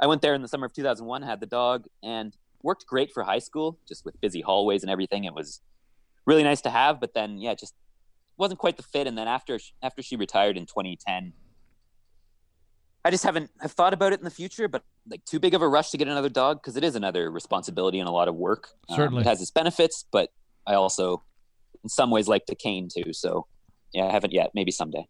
I 0.00 0.06
went 0.06 0.22
there 0.22 0.34
in 0.34 0.42
the 0.42 0.48
summer 0.48 0.66
of 0.66 0.72
2001, 0.72 1.22
had 1.22 1.40
the 1.40 1.46
dog, 1.46 1.86
and 2.02 2.36
worked 2.62 2.86
great 2.86 3.12
for 3.12 3.22
high 3.22 3.38
school, 3.38 3.78
just 3.86 4.04
with 4.04 4.20
busy 4.20 4.40
hallways 4.40 4.82
and 4.82 4.90
everything. 4.90 5.24
It 5.24 5.34
was 5.34 5.60
really 6.26 6.42
nice 6.42 6.60
to 6.62 6.70
have, 6.70 7.00
but 7.00 7.14
then 7.14 7.38
yeah, 7.38 7.54
just 7.54 7.74
wasn't 8.36 8.60
quite 8.60 8.76
the 8.76 8.82
fit. 8.82 9.06
And 9.06 9.16
then 9.16 9.28
after 9.28 9.58
after 9.82 10.02
she 10.02 10.16
retired 10.16 10.56
in 10.56 10.66
2010, 10.66 11.32
I 13.04 13.10
just 13.10 13.24
haven't 13.24 13.50
I've 13.60 13.72
thought 13.72 13.94
about 13.94 14.12
it 14.12 14.20
in 14.20 14.24
the 14.24 14.30
future, 14.30 14.68
but 14.68 14.82
like 15.08 15.24
too 15.24 15.40
big 15.40 15.54
of 15.54 15.62
a 15.62 15.68
rush 15.68 15.90
to 15.90 15.96
get 15.96 16.08
another 16.08 16.28
dog 16.28 16.60
because 16.62 16.76
it 16.76 16.84
is 16.84 16.94
another 16.94 17.30
responsibility 17.30 17.98
and 17.98 18.08
a 18.08 18.12
lot 18.12 18.28
of 18.28 18.34
work. 18.34 18.70
Um, 18.88 18.96
Certainly. 18.96 19.20
it 19.22 19.26
has 19.26 19.40
its 19.40 19.50
benefits, 19.50 20.04
but 20.10 20.30
I 20.66 20.74
also 20.74 21.22
in 21.82 21.88
some 21.88 22.10
ways 22.10 22.28
like 22.28 22.46
the 22.46 22.54
cane 22.54 22.88
too. 22.94 23.12
So 23.12 23.46
yeah, 23.92 24.06
I 24.06 24.12
haven't 24.12 24.32
yet. 24.32 24.50
Maybe 24.54 24.70
someday. 24.70 25.06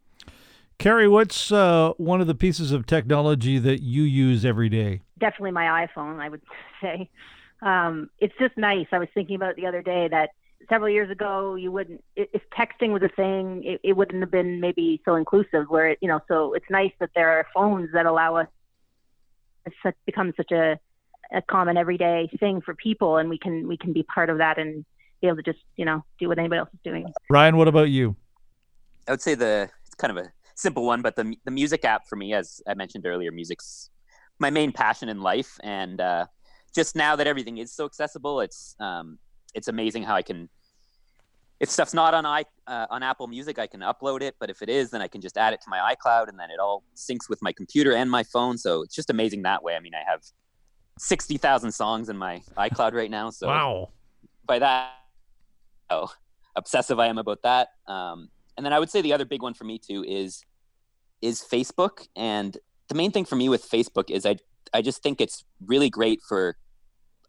Carrie, 0.78 1.08
what's 1.08 1.50
uh, 1.50 1.92
one 1.96 2.20
of 2.20 2.28
the 2.28 2.34
pieces 2.36 2.70
of 2.70 2.86
technology 2.86 3.58
that 3.58 3.82
you 3.82 4.02
use 4.02 4.44
every 4.44 4.68
day? 4.68 5.02
definitely 5.18 5.52
my 5.52 5.86
iPhone, 5.86 6.20
I 6.20 6.28
would 6.28 6.42
say. 6.80 7.10
Um, 7.60 8.10
it's 8.18 8.34
just 8.38 8.56
nice. 8.56 8.86
I 8.92 8.98
was 8.98 9.08
thinking 9.14 9.36
about 9.36 9.50
it 9.50 9.56
the 9.56 9.66
other 9.66 9.82
day 9.82 10.08
that 10.08 10.30
several 10.68 10.90
years 10.90 11.10
ago, 11.10 11.54
you 11.54 11.72
wouldn't, 11.72 12.02
if 12.16 12.42
texting 12.56 12.92
was 12.92 13.02
a 13.02 13.08
thing, 13.08 13.62
it, 13.64 13.80
it 13.82 13.92
wouldn't 13.94 14.20
have 14.20 14.30
been 14.30 14.60
maybe 14.60 15.00
so 15.04 15.14
inclusive 15.16 15.66
where 15.68 15.88
it, 15.88 15.98
you 16.00 16.08
know, 16.08 16.20
so 16.28 16.54
it's 16.54 16.66
nice 16.70 16.92
that 17.00 17.10
there 17.14 17.30
are 17.30 17.46
phones 17.54 17.90
that 17.92 18.06
allow 18.06 18.36
us, 18.36 18.48
it's 19.66 19.76
such, 19.82 19.94
become 20.06 20.32
such 20.36 20.52
a, 20.52 20.78
a 21.32 21.42
common 21.42 21.76
everyday 21.76 22.28
thing 22.38 22.60
for 22.60 22.74
people 22.74 23.16
and 23.16 23.28
we 23.28 23.38
can, 23.38 23.66
we 23.66 23.76
can 23.76 23.92
be 23.92 24.02
part 24.02 24.30
of 24.30 24.38
that 24.38 24.58
and 24.58 24.84
be 25.20 25.26
able 25.26 25.36
to 25.36 25.42
just, 25.42 25.58
you 25.76 25.84
know, 25.84 26.04
do 26.18 26.28
what 26.28 26.38
anybody 26.38 26.58
else 26.58 26.70
is 26.72 26.80
doing. 26.84 27.06
Brian, 27.28 27.56
what 27.56 27.68
about 27.68 27.88
you? 27.90 28.14
I 29.08 29.10
would 29.10 29.22
say 29.22 29.34
the 29.34 29.70
it's 29.86 29.94
kind 29.94 30.16
of 30.16 30.24
a 30.24 30.30
simple 30.54 30.84
one, 30.84 31.02
but 31.02 31.16
the 31.16 31.34
the 31.44 31.50
music 31.50 31.84
app 31.84 32.06
for 32.08 32.16
me, 32.16 32.34
as 32.34 32.60
I 32.68 32.74
mentioned 32.74 33.06
earlier, 33.06 33.32
music's 33.32 33.90
my 34.38 34.50
main 34.50 34.70
passion 34.72 35.08
in 35.08 35.20
life, 35.20 35.58
and 35.62 36.00
uh, 36.00 36.26
just 36.74 36.94
now 36.94 37.16
that 37.16 37.26
everything 37.26 37.58
is 37.58 37.72
so 37.72 37.84
accessible, 37.86 38.40
it's 38.40 38.76
um, 38.78 39.18
it's 39.54 39.68
amazing 39.68 40.02
how 40.04 40.14
I 40.14 40.22
can. 40.22 40.48
If 41.60 41.68
stuff's 41.70 41.94
not 41.94 42.14
on 42.14 42.24
i 42.24 42.44
uh, 42.68 42.86
on 42.90 43.02
Apple 43.02 43.26
Music, 43.26 43.58
I 43.58 43.66
can 43.66 43.80
upload 43.80 44.22
it, 44.22 44.36
but 44.38 44.48
if 44.48 44.62
it 44.62 44.68
is, 44.68 44.90
then 44.90 45.02
I 45.02 45.08
can 45.08 45.20
just 45.20 45.36
add 45.36 45.54
it 45.54 45.60
to 45.62 45.68
my 45.68 45.94
iCloud, 45.94 46.28
and 46.28 46.38
then 46.38 46.50
it 46.50 46.60
all 46.60 46.84
syncs 46.94 47.28
with 47.28 47.42
my 47.42 47.52
computer 47.52 47.94
and 47.94 48.08
my 48.10 48.22
phone. 48.22 48.58
So 48.58 48.82
it's 48.82 48.94
just 48.94 49.10
amazing 49.10 49.42
that 49.42 49.62
way. 49.62 49.74
I 49.74 49.80
mean, 49.80 49.94
I 49.94 50.08
have 50.08 50.22
sixty 50.98 51.36
thousand 51.36 51.72
songs 51.72 52.08
in 52.10 52.16
my 52.16 52.42
iCloud 52.56 52.92
right 52.92 53.10
now, 53.10 53.30
so 53.30 53.48
wow. 53.48 53.88
by 54.46 54.58
that 54.60 54.92
how 55.88 56.08
obsessive 56.54 56.98
I 56.98 57.06
am 57.06 57.18
about 57.18 57.42
that. 57.42 57.68
Um, 57.86 58.28
and 58.58 58.66
then 58.66 58.72
I 58.72 58.80
would 58.80 58.90
say 58.90 59.00
the 59.00 59.12
other 59.14 59.24
big 59.24 59.40
one 59.40 59.54
for 59.54 59.64
me 59.64 59.78
too 59.78 60.04
is 60.06 60.44
is 61.22 61.40
Facebook. 61.40 62.06
And 62.16 62.58
the 62.88 62.94
main 62.94 63.12
thing 63.12 63.24
for 63.24 63.36
me 63.36 63.48
with 63.48 63.68
Facebook 63.68 64.10
is 64.10 64.26
I 64.26 64.36
I 64.74 64.82
just 64.82 65.02
think 65.02 65.20
it's 65.20 65.44
really 65.64 65.88
great 65.88 66.20
for 66.28 66.56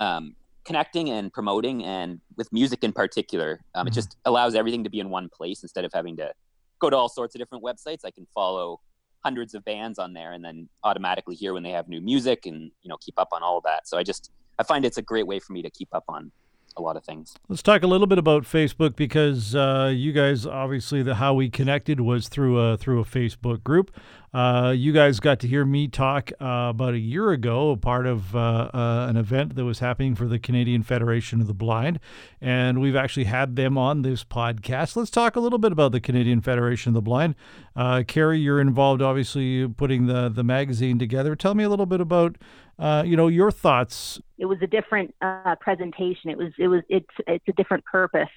um, 0.01 0.35
connecting 0.65 1.09
and 1.09 1.31
promoting, 1.31 1.85
and 1.85 2.19
with 2.35 2.51
music 2.51 2.83
in 2.83 2.91
particular, 2.91 3.61
um, 3.75 3.87
it 3.87 3.93
just 3.93 4.17
allows 4.25 4.55
everything 4.55 4.83
to 4.83 4.89
be 4.89 4.99
in 4.99 5.09
one 5.09 5.29
place 5.29 5.61
instead 5.61 5.85
of 5.85 5.91
having 5.93 6.17
to 6.17 6.33
go 6.79 6.89
to 6.89 6.97
all 6.97 7.07
sorts 7.07 7.35
of 7.35 7.39
different 7.39 7.63
websites. 7.63 7.99
I 8.03 8.11
can 8.11 8.25
follow 8.33 8.81
hundreds 9.23 9.53
of 9.53 9.63
bands 9.65 9.99
on 9.99 10.13
there 10.13 10.31
and 10.31 10.43
then 10.43 10.67
automatically 10.83 11.35
hear 11.35 11.53
when 11.53 11.61
they 11.61 11.71
have 11.71 11.87
new 11.89 12.01
music 12.01 12.45
and 12.45 12.71
you 12.81 12.89
know 12.89 12.97
keep 12.97 13.19
up 13.19 13.29
on 13.31 13.43
all 13.43 13.57
of 13.59 13.63
that. 13.65 13.87
So 13.87 13.99
I 13.99 14.03
just 14.03 14.31
I 14.57 14.63
find 14.63 14.83
it's 14.83 14.97
a 14.97 15.03
great 15.03 15.27
way 15.27 15.39
for 15.39 15.53
me 15.53 15.61
to 15.61 15.69
keep 15.69 15.89
up 15.93 16.05
on 16.09 16.31
a 16.79 16.81
lot 16.81 16.97
of 16.97 17.03
things. 17.03 17.35
Let's 17.47 17.61
talk 17.61 17.83
a 17.83 17.87
little 17.87 18.07
bit 18.07 18.17
about 18.17 18.43
Facebook 18.43 18.95
because 18.95 19.53
uh, 19.53 19.91
you 19.93 20.11
guys 20.11 20.45
obviously 20.45 21.03
the 21.03 21.15
how 21.15 21.35
we 21.35 21.49
connected 21.49 22.01
was 22.01 22.27
through 22.27 22.59
a 22.59 22.77
through 22.77 23.01
a 23.01 23.05
Facebook 23.05 23.63
group. 23.63 23.91
Uh, 24.31 24.73
you 24.77 24.93
guys 24.93 25.19
got 25.19 25.39
to 25.39 25.47
hear 25.47 25.65
me 25.65 25.87
talk 25.87 26.31
uh, 26.39 26.67
about 26.69 26.93
a 26.93 26.99
year 26.99 27.31
ago, 27.31 27.71
a 27.71 27.77
part 27.77 28.05
of 28.05 28.35
uh, 28.35 28.69
uh, 28.73 29.07
an 29.09 29.17
event 29.17 29.55
that 29.55 29.65
was 29.65 29.79
happening 29.79 30.13
for 30.13 30.27
the 30.27 30.37
Canadian 30.37 30.83
Federation 30.83 31.41
of 31.41 31.47
the 31.47 31.53
Blind, 31.53 31.99
and 32.39 32.79
we've 32.79 32.95
actually 32.95 33.23
had 33.23 33.55
them 33.55 33.75
on 33.77 34.03
this 34.03 34.23
podcast. 34.23 34.95
Let's 34.95 35.09
talk 35.09 35.35
a 35.35 35.39
little 35.39 35.57
bit 35.57 35.71
about 35.71 35.91
the 35.91 35.99
Canadian 35.99 36.41
Federation 36.41 36.91
of 36.91 36.93
the 36.93 37.01
Blind. 37.01 37.35
Uh, 37.75 38.03
Carrie, 38.07 38.39
you're 38.39 38.61
involved, 38.61 39.01
obviously, 39.01 39.67
putting 39.67 40.05
the 40.05 40.29
the 40.29 40.43
magazine 40.43 40.99
together. 40.99 41.35
Tell 41.35 41.55
me 41.55 41.63
a 41.63 41.69
little 41.69 41.87
bit 41.87 41.99
about 41.99 42.37
uh, 42.79 43.03
you 43.05 43.17
know 43.17 43.27
your 43.27 43.51
thoughts. 43.51 44.19
it 44.37 44.45
was 44.45 44.57
a 44.61 44.67
different 44.67 45.13
uh, 45.21 45.55
presentation. 45.59 46.29
It 46.29 46.37
was 46.37 46.51
it 46.57 46.67
was 46.67 46.81
it's 46.89 47.13
it's 47.27 47.47
a 47.47 47.53
different 47.53 47.85
purpose, 47.85 48.29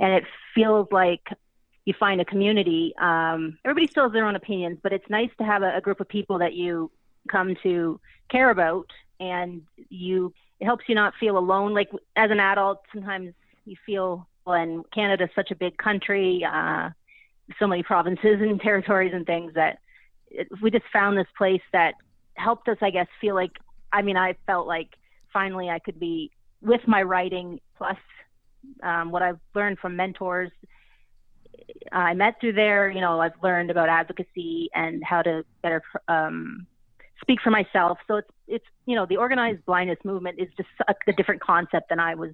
and 0.00 0.14
it 0.14 0.24
feels 0.54 0.88
like 0.90 1.20
you 1.84 1.94
find 1.98 2.20
a 2.20 2.24
community. 2.24 2.94
Um, 2.98 3.58
everybody 3.64 3.86
still 3.86 4.04
has 4.04 4.12
their 4.12 4.26
own 4.26 4.36
opinions, 4.36 4.78
but 4.82 4.92
it's 4.92 5.08
nice 5.10 5.30
to 5.38 5.44
have 5.44 5.62
a, 5.62 5.76
a 5.76 5.80
group 5.80 6.00
of 6.00 6.08
people 6.08 6.38
that 6.38 6.54
you 6.54 6.90
come 7.30 7.54
to 7.62 8.00
care 8.30 8.50
about, 8.50 8.86
and 9.20 9.62
you 9.90 10.32
it 10.60 10.64
helps 10.64 10.84
you 10.88 10.94
not 10.94 11.12
feel 11.20 11.36
alone. 11.36 11.74
Like 11.74 11.90
as 12.16 12.30
an 12.30 12.40
adult, 12.40 12.80
sometimes 12.92 13.34
you 13.66 13.76
feel 13.84 14.26
when 14.44 14.82
Canada's 14.94 15.30
such 15.34 15.50
a 15.50 15.56
big 15.56 15.76
country, 15.76 16.44
uh, 16.44 16.90
so 17.58 17.66
many 17.66 17.82
provinces 17.82 18.40
and 18.40 18.60
territories 18.62 19.12
and 19.14 19.26
things 19.26 19.52
that 19.54 19.78
it, 20.30 20.48
we 20.62 20.70
just 20.70 20.84
found 20.92 21.18
this 21.18 21.26
place 21.36 21.62
that 21.72 21.94
helped 22.34 22.68
us, 22.68 22.78
I 22.80 22.90
guess, 22.90 23.08
feel 23.20 23.34
like. 23.34 23.52
I 23.94 24.02
mean, 24.02 24.16
I 24.16 24.34
felt 24.46 24.66
like 24.66 24.90
finally 25.32 25.70
I 25.70 25.78
could 25.78 25.98
be 25.98 26.30
with 26.60 26.80
my 26.86 27.02
writing 27.02 27.60
plus 27.76 27.96
um, 28.82 29.10
what 29.10 29.22
I've 29.22 29.38
learned 29.54 29.78
from 29.78 29.96
mentors 29.96 30.50
I 31.92 32.14
met 32.14 32.40
through 32.40 32.54
there. 32.54 32.90
You 32.90 33.00
know, 33.00 33.20
I've 33.20 33.40
learned 33.42 33.70
about 33.70 33.88
advocacy 33.88 34.70
and 34.74 35.02
how 35.04 35.22
to 35.22 35.44
better 35.62 35.82
um, 36.08 36.66
speak 37.20 37.40
for 37.42 37.50
myself. 37.50 37.98
So 38.06 38.16
it's 38.16 38.30
it's 38.46 38.64
you 38.86 38.96
know 38.96 39.06
the 39.06 39.16
organized 39.16 39.64
blindness 39.64 39.98
movement 40.04 40.38
is 40.38 40.48
just 40.56 40.68
a, 40.88 40.94
a 41.06 41.12
different 41.12 41.40
concept 41.40 41.88
than 41.88 42.00
I 42.00 42.14
was 42.14 42.32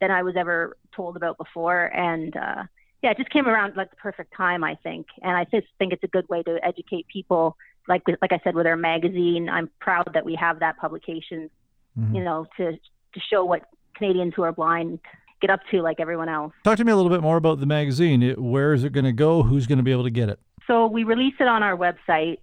than 0.00 0.10
I 0.10 0.22
was 0.22 0.34
ever 0.36 0.76
told 0.94 1.16
about 1.16 1.38
before. 1.38 1.86
And 1.94 2.36
uh, 2.36 2.64
yeah, 3.02 3.10
it 3.10 3.18
just 3.18 3.30
came 3.30 3.46
around 3.46 3.76
like 3.76 3.90
the 3.90 3.96
perfect 3.96 4.34
time, 4.36 4.64
I 4.64 4.76
think. 4.82 5.06
And 5.22 5.36
I 5.36 5.44
just 5.44 5.66
think 5.78 5.92
it's 5.92 6.04
a 6.04 6.08
good 6.08 6.28
way 6.28 6.42
to 6.42 6.58
educate 6.64 7.06
people. 7.08 7.56
Like 7.88 8.02
like 8.22 8.32
I 8.32 8.40
said 8.44 8.54
with 8.54 8.66
our 8.66 8.76
magazine, 8.76 9.48
I'm 9.48 9.70
proud 9.80 10.10
that 10.14 10.24
we 10.24 10.34
have 10.36 10.60
that 10.60 10.76
publication 10.78 11.50
Mhm. 11.98 12.14
you 12.14 12.22
know, 12.24 12.46
to 12.58 12.72
to 12.72 13.20
show 13.30 13.44
what 13.44 13.62
Canadians 13.96 14.34
who 14.36 14.42
are 14.42 14.52
blind 14.52 14.98
get 15.40 15.50
up 15.50 15.60
to 15.70 15.80
like 15.82 15.98
everyone 16.00 16.28
else. 16.28 16.52
Talk 16.64 16.76
to 16.78 16.84
me 16.84 16.92
a 16.92 16.96
little 16.96 17.10
bit 17.10 17.22
more 17.22 17.36
about 17.38 17.60
the 17.60 17.66
magazine. 17.66 18.22
It, 18.22 18.38
where 18.38 18.72
is 18.74 18.84
it 18.84 18.92
going 18.92 19.04
to 19.04 19.12
go? 19.12 19.42
Who's 19.42 19.66
going 19.66 19.78
to 19.78 19.82
be 19.84 19.92
able 19.92 20.04
to 20.04 20.10
get 20.10 20.28
it? 20.28 20.38
So 20.66 20.86
we 20.86 21.04
release 21.04 21.34
it 21.40 21.46
on 21.46 21.62
our 21.62 21.76
website, 21.76 22.38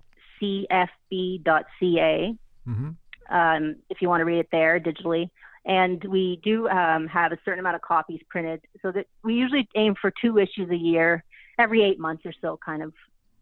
cfb.ca, 1.11 2.35
Mm-hmm. 2.67 2.89
um, 3.35 3.75
if 3.89 4.01
you 4.01 4.07
want 4.07 4.21
to 4.21 4.25
read 4.25 4.39
it 4.39 4.47
there 4.51 4.79
digitally. 4.79 5.29
And 5.65 6.01
we 6.05 6.39
do 6.43 6.67
um, 6.69 7.07
have 7.07 7.31
a 7.33 7.37
certain 7.43 7.59
amount 7.59 7.75
of 7.75 7.81
copies 7.81 8.21
printed, 8.29 8.61
so 8.81 8.91
that 8.91 9.07
we 9.23 9.33
usually 9.35 9.67
aim 9.75 9.95
for 9.99 10.11
two 10.21 10.37
issues 10.37 10.69
a 10.69 10.75
year, 10.75 11.23
every 11.59 11.83
eight 11.83 11.99
months 11.99 12.25
or 12.25 12.33
so, 12.41 12.57
kind 12.63 12.81
of. 12.83 12.93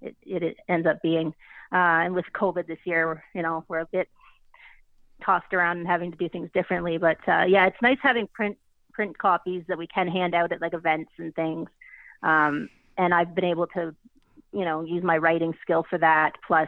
It, 0.01 0.15
it 0.25 0.57
ends 0.67 0.87
up 0.87 1.01
being, 1.03 1.33
uh, 1.71 2.03
and 2.05 2.13
with 2.13 2.25
COVID 2.33 2.67
this 2.67 2.79
year, 2.85 3.23
you 3.33 3.41
know, 3.41 3.63
we're 3.67 3.79
a 3.79 3.85
bit 3.85 4.09
tossed 5.23 5.53
around 5.53 5.77
and 5.77 5.87
having 5.87 6.11
to 6.11 6.17
do 6.17 6.27
things 6.27 6.49
differently. 6.53 6.97
But 6.97 7.17
uh, 7.27 7.43
yeah, 7.47 7.67
it's 7.67 7.81
nice 7.81 7.97
having 8.01 8.27
print 8.27 8.57
print 8.91 9.17
copies 9.17 9.63
that 9.67 9.77
we 9.77 9.87
can 9.87 10.07
hand 10.07 10.35
out 10.35 10.51
at 10.51 10.61
like 10.61 10.73
events 10.73 11.11
and 11.17 11.33
things. 11.35 11.69
Um, 12.23 12.69
and 12.97 13.13
I've 13.13 13.33
been 13.33 13.45
able 13.45 13.67
to, 13.67 13.95
you 14.51 14.65
know, 14.65 14.83
use 14.83 15.03
my 15.03 15.17
writing 15.17 15.53
skill 15.61 15.85
for 15.89 15.97
that, 15.99 16.33
plus 16.45 16.67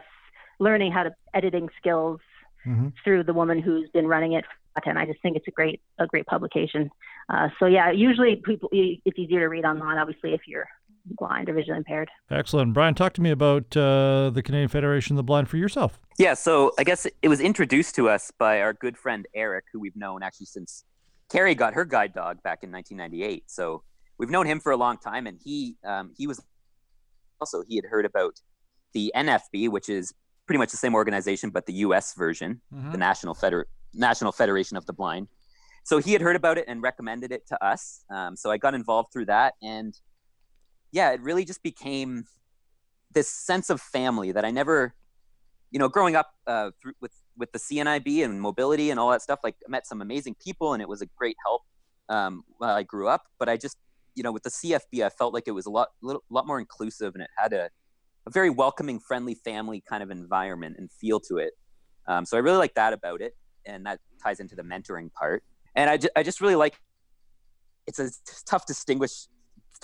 learning 0.58 0.92
how 0.92 1.02
to 1.02 1.14
editing 1.34 1.68
skills 1.76 2.20
Mhm. 2.66 2.94
through 3.04 3.24
the 3.24 3.34
woman 3.34 3.58
who's 3.58 3.90
been 3.90 4.06
running 4.06 4.32
it. 4.32 4.46
And 4.86 4.98
I 4.98 5.04
just 5.04 5.20
think 5.20 5.36
it's 5.36 5.46
a 5.46 5.50
great 5.50 5.82
a 5.98 6.06
great 6.06 6.26
publication. 6.26 6.90
Uh, 7.28 7.48
so 7.58 7.66
yeah, 7.66 7.90
usually 7.90 8.36
people 8.36 8.68
it's 8.72 9.18
easier 9.18 9.40
to 9.40 9.48
read 9.48 9.64
online, 9.64 9.98
obviously, 9.98 10.32
if 10.32 10.48
you're 10.48 10.68
blind 11.04 11.48
or 11.48 11.54
visually 11.54 11.76
impaired. 11.78 12.10
Excellent. 12.30 12.72
Brian, 12.72 12.94
talk 12.94 13.12
to 13.14 13.20
me 13.20 13.30
about 13.30 13.76
uh, 13.76 14.30
the 14.30 14.42
Canadian 14.42 14.68
Federation 14.68 15.14
of 15.14 15.16
the 15.18 15.22
Blind 15.22 15.48
for 15.48 15.56
yourself. 15.56 16.00
Yeah, 16.18 16.34
so 16.34 16.72
I 16.78 16.84
guess 16.84 17.06
it 17.22 17.28
was 17.28 17.40
introduced 17.40 17.94
to 17.96 18.08
us 18.08 18.30
by 18.38 18.60
our 18.60 18.72
good 18.72 18.96
friend 18.96 19.26
Eric, 19.34 19.64
who 19.72 19.80
we've 19.80 19.96
known 19.96 20.22
actually 20.22 20.46
since 20.46 20.84
Carrie 21.30 21.54
got 21.54 21.74
her 21.74 21.84
guide 21.84 22.14
dog 22.14 22.42
back 22.42 22.62
in 22.62 22.70
1998. 22.72 23.44
So 23.50 23.82
we've 24.18 24.30
known 24.30 24.46
him 24.46 24.60
for 24.60 24.72
a 24.72 24.76
long 24.76 24.96
time, 24.98 25.26
and 25.26 25.38
he 25.42 25.76
um, 25.84 26.12
he 26.16 26.26
was 26.26 26.40
also 27.40 27.62
he 27.68 27.76
had 27.76 27.84
heard 27.86 28.04
about 28.06 28.40
the 28.92 29.12
NFB, 29.16 29.68
which 29.70 29.88
is 29.88 30.14
pretty 30.46 30.58
much 30.58 30.70
the 30.70 30.76
same 30.76 30.94
organization 30.94 31.50
but 31.50 31.66
the 31.66 31.72
U.S. 31.74 32.14
version, 32.14 32.60
Mhm. 32.72 32.92
the 32.92 32.98
National 32.98 33.34
Feder- 33.34 33.66
National 33.92 34.30
Federation 34.32 34.76
of 34.76 34.86
the 34.86 34.92
Blind. 34.92 35.28
So 35.84 35.98
he 35.98 36.12
had 36.12 36.22
heard 36.22 36.36
about 36.36 36.56
it 36.58 36.64
and 36.68 36.80
recommended 36.82 37.30
it 37.32 37.46
to 37.48 37.62
us. 37.64 38.04
Um, 38.10 38.36
so 38.36 38.50
I 38.50 38.56
got 38.56 38.74
involved 38.74 39.12
through 39.12 39.26
that, 39.26 39.54
and 39.62 39.94
yeah, 40.94 41.10
it 41.10 41.20
really 41.20 41.44
just 41.44 41.62
became 41.64 42.24
this 43.12 43.28
sense 43.28 43.68
of 43.68 43.80
family 43.80 44.30
that 44.30 44.44
I 44.44 44.52
never, 44.52 44.94
you 45.72 45.80
know, 45.80 45.88
growing 45.88 46.14
up 46.14 46.30
uh, 46.46 46.70
through, 46.80 46.92
with 47.00 47.10
with 47.36 47.50
the 47.50 47.58
CNIB 47.58 48.24
and 48.24 48.40
mobility 48.40 48.90
and 48.90 49.00
all 49.00 49.10
that 49.10 49.20
stuff. 49.20 49.40
Like 49.42 49.56
I 49.66 49.68
met 49.68 49.88
some 49.88 50.00
amazing 50.00 50.36
people, 50.42 50.72
and 50.72 50.80
it 50.80 50.88
was 50.88 51.02
a 51.02 51.06
great 51.18 51.36
help 51.44 51.62
um, 52.08 52.44
while 52.58 52.76
I 52.76 52.84
grew 52.84 53.08
up. 53.08 53.24
But 53.40 53.48
I 53.48 53.56
just, 53.56 53.76
you 54.14 54.22
know, 54.22 54.30
with 54.30 54.44
the 54.44 54.50
CFB, 54.50 55.04
I 55.04 55.08
felt 55.08 55.34
like 55.34 55.48
it 55.48 55.50
was 55.50 55.66
a 55.66 55.70
lot, 55.70 55.88
little, 56.00 56.22
lot 56.30 56.46
more 56.46 56.60
inclusive, 56.60 57.14
and 57.14 57.24
it 57.24 57.30
had 57.36 57.52
a, 57.52 57.70
a 58.26 58.30
very 58.30 58.50
welcoming, 58.50 59.00
friendly, 59.00 59.34
family 59.34 59.82
kind 59.88 60.00
of 60.00 60.12
environment 60.12 60.76
and 60.78 60.92
feel 60.92 61.18
to 61.28 61.38
it. 61.38 61.54
Um, 62.06 62.24
so 62.24 62.36
I 62.36 62.40
really 62.40 62.58
like 62.58 62.74
that 62.74 62.92
about 62.92 63.20
it, 63.20 63.36
and 63.66 63.84
that 63.84 63.98
ties 64.22 64.38
into 64.38 64.54
the 64.54 64.62
mentoring 64.62 65.12
part. 65.12 65.42
And 65.74 65.90
I, 65.90 65.96
ju- 65.96 66.14
I 66.14 66.22
just 66.22 66.40
really 66.40 66.54
like. 66.54 66.78
It's 67.88 67.98
a 67.98 68.10
tough 68.46 68.64
distinguish. 68.64 69.26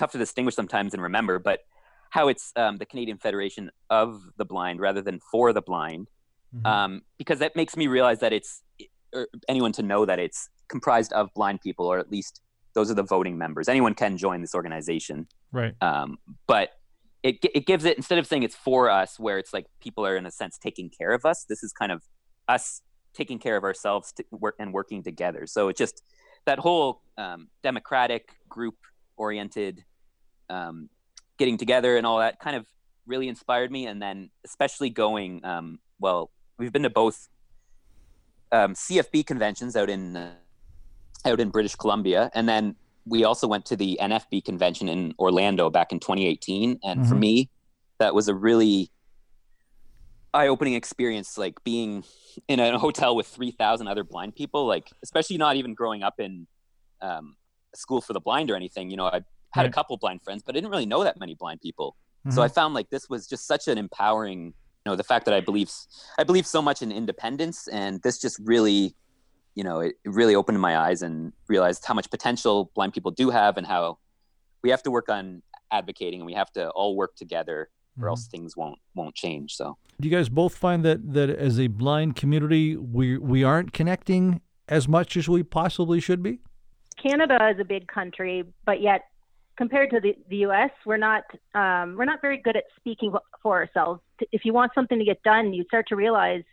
It's 0.00 0.06
tough 0.06 0.12
to 0.12 0.18
distinguish 0.18 0.54
sometimes 0.54 0.94
and 0.94 1.02
remember, 1.02 1.38
but 1.38 1.60
how 2.08 2.28
it's 2.28 2.52
um, 2.56 2.78
the 2.78 2.86
Canadian 2.86 3.18
Federation 3.18 3.70
of 3.90 4.22
the 4.38 4.46
Blind 4.46 4.80
rather 4.80 5.02
than 5.02 5.20
for 5.30 5.52
the 5.52 5.60
blind, 5.60 6.08
Mhm. 6.54 6.66
um, 6.66 7.02
because 7.18 7.38
that 7.40 7.54
makes 7.54 7.76
me 7.76 7.86
realize 7.86 8.20
that 8.20 8.32
it's 8.32 8.62
or 9.12 9.28
anyone 9.46 9.72
to 9.72 9.82
know 9.82 10.06
that 10.06 10.18
it's 10.18 10.48
comprised 10.68 11.12
of 11.12 11.28
blind 11.34 11.60
people, 11.60 11.84
or 11.86 11.98
at 11.98 12.10
least 12.10 12.40
those 12.72 12.90
are 12.90 12.94
the 12.94 13.02
voting 13.02 13.36
members. 13.36 13.68
Anyone 13.68 13.94
can 13.94 14.16
join 14.16 14.40
this 14.40 14.54
organization, 14.54 15.28
right. 15.52 15.74
um, 15.82 16.16
but 16.46 16.70
it 17.22 17.36
it 17.54 17.66
gives 17.66 17.84
it 17.84 17.96
instead 17.98 18.18
of 18.18 18.26
saying 18.26 18.42
it's 18.42 18.56
for 18.56 18.88
us, 18.88 19.18
where 19.20 19.38
it's 19.38 19.52
like 19.52 19.66
people 19.80 20.06
are 20.06 20.16
in 20.16 20.24
a 20.24 20.30
sense 20.30 20.56
taking 20.56 20.88
care 20.88 21.12
of 21.12 21.26
us. 21.26 21.44
This 21.44 21.62
is 21.62 21.72
kind 21.72 21.92
of 21.92 22.02
us 22.48 22.80
taking 23.12 23.38
care 23.38 23.56
of 23.58 23.64
ourselves 23.64 24.12
to 24.12 24.24
work 24.30 24.54
and 24.58 24.72
working 24.72 25.02
together. 25.02 25.46
So 25.46 25.68
it 25.68 25.76
just 25.76 26.02
that 26.46 26.58
whole 26.58 27.02
um, 27.18 27.48
democratic 27.62 28.30
group 28.48 28.76
oriented 29.18 29.84
um, 30.50 30.90
getting 31.38 31.56
together 31.56 31.96
and 31.96 32.04
all 32.06 32.18
that 32.18 32.38
kind 32.40 32.56
of 32.56 32.66
really 33.06 33.28
inspired 33.28 33.70
me. 33.70 33.86
And 33.86 34.00
then 34.02 34.30
especially 34.44 34.90
going 34.90 35.44
um, 35.44 35.78
well 35.98 36.30
we've 36.58 36.72
been 36.72 36.82
to 36.82 36.90
both 36.90 37.28
um, 38.52 38.74
cfb 38.74 39.24
conventions 39.26 39.76
out 39.76 39.88
in 39.88 40.16
uh, 40.16 40.34
out 41.24 41.40
in 41.40 41.50
british 41.50 41.74
columbia. 41.76 42.30
And 42.34 42.48
then 42.48 42.76
we 43.06 43.24
also 43.24 43.46
went 43.48 43.64
to 43.66 43.76
the 43.76 43.98
nfb 44.02 44.44
convention 44.44 44.88
in 44.88 45.14
orlando 45.18 45.70
back 45.70 45.92
in 45.92 46.00
2018 46.00 46.78
and 46.84 47.06
for 47.08 47.14
Mhm. 47.14 47.20
me 47.20 47.50
that 47.98 48.14
was 48.14 48.28
a 48.28 48.34
really 48.34 48.90
eye-opening 50.32 50.74
experience 50.74 51.36
like 51.36 51.62
being 51.64 52.04
in 52.46 52.60
a 52.60 52.78
hotel 52.78 53.16
with 53.16 53.26
3000 53.26 53.88
other 53.88 54.04
blind 54.04 54.34
people 54.36 54.66
like 54.66 54.90
especially 55.02 55.36
not 55.36 55.56
even 55.56 55.74
growing 55.74 56.02
up 56.02 56.14
in 56.20 56.46
um, 57.02 57.36
school 57.74 58.00
for 58.00 58.12
the 58.12 58.20
blind 58.20 58.50
or 58.50 58.56
anything. 58.56 58.90
You 58.90 58.96
know 58.96 59.06
i 59.06 59.22
had 59.52 59.62
Right. 59.62 59.70
a 59.70 59.72
couple 59.72 59.96
blind 59.96 60.22
friends 60.22 60.42
but 60.44 60.54
i 60.54 60.58
didn't 60.58 60.70
really 60.70 60.86
know 60.86 61.04
that 61.04 61.18
many 61.18 61.34
blind 61.34 61.60
people 61.60 61.96
so 62.28 62.42
i 62.42 62.46
mm-hmm. 62.46 62.54
found 62.54 62.74
like 62.74 62.90
this 62.90 63.08
was 63.08 63.26
just 63.26 63.46
such 63.46 63.68
an 63.68 63.78
empowering 63.78 64.46
you 64.46 64.90
know 64.90 64.96
the 64.96 65.04
fact 65.04 65.24
that 65.24 65.34
i 65.34 65.40
believe 65.40 65.70
i 66.18 66.24
believe 66.24 66.46
so 66.46 66.60
much 66.60 66.82
in 66.82 66.92
independence 66.92 67.68
and 67.68 68.02
this 68.02 68.18
just 68.18 68.38
really 68.42 68.94
you 69.54 69.64
know 69.64 69.80
it, 69.80 69.94
it 70.04 70.10
really 70.10 70.34
opened 70.34 70.60
my 70.60 70.78
eyes 70.78 71.02
and 71.02 71.32
realized 71.48 71.84
how 71.84 71.94
much 71.94 72.10
potential 72.10 72.70
blind 72.74 72.92
people 72.92 73.10
do 73.10 73.30
have 73.30 73.56
and 73.56 73.66
how 73.66 73.98
we 74.62 74.70
have 74.70 74.82
to 74.82 74.90
work 74.90 75.08
on 75.08 75.42
advocating 75.72 76.20
and 76.20 76.26
we 76.26 76.34
have 76.34 76.50
to 76.52 76.68
all 76.70 76.96
work 76.96 77.14
together 77.16 77.70
or 78.00 78.08
else 78.08 78.26
mm-hmm. 78.26 78.42
things 78.42 78.56
won't 78.56 78.78
won't 78.94 79.14
change 79.14 79.54
so 79.54 79.76
Do 80.00 80.08
you 80.08 80.16
guys 80.16 80.30
both 80.30 80.56
find 80.56 80.82
that 80.84 81.12
that 81.12 81.28
as 81.28 81.60
a 81.60 81.66
blind 81.66 82.16
community, 82.16 82.76
we 82.76 83.18
we 83.18 83.44
aren't 83.44 83.72
connecting 83.74 84.40
as 84.66 84.88
much 84.88 85.16
as 85.16 85.28
we 85.28 85.42
possibly 85.42 86.00
should 86.00 86.22
be? 86.22 86.40
Canada 86.96 87.50
is 87.52 87.60
a 87.60 87.64
big 87.64 87.86
country, 87.86 88.44
but 88.64 88.80
yet 88.80 89.09
compared 89.60 89.90
to 89.90 90.00
the, 90.00 90.16
the 90.30 90.36
U.S., 90.48 90.70
we're 90.86 90.96
not 90.96 91.24
um, 91.54 91.94
we're 91.98 92.06
not 92.06 92.22
very 92.22 92.38
good 92.38 92.56
at 92.56 92.64
speaking 92.76 93.12
for 93.42 93.58
ourselves. 93.58 94.00
If 94.32 94.46
you 94.46 94.54
want 94.54 94.72
something 94.74 94.98
to 94.98 95.04
get 95.04 95.22
done, 95.22 95.52
you 95.52 95.64
start 95.64 95.86
to 95.88 95.96
realize, 95.96 96.44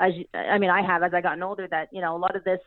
as 0.00 0.14
you, 0.16 0.24
I 0.34 0.58
mean, 0.58 0.68
I 0.68 0.82
have 0.82 1.04
as 1.04 1.14
I 1.14 1.20
gotten 1.20 1.44
older, 1.44 1.68
that 1.70 1.90
you 1.92 2.00
know 2.00 2.16
a 2.16 2.18
lot 2.18 2.34
of 2.34 2.42
this 2.42 2.58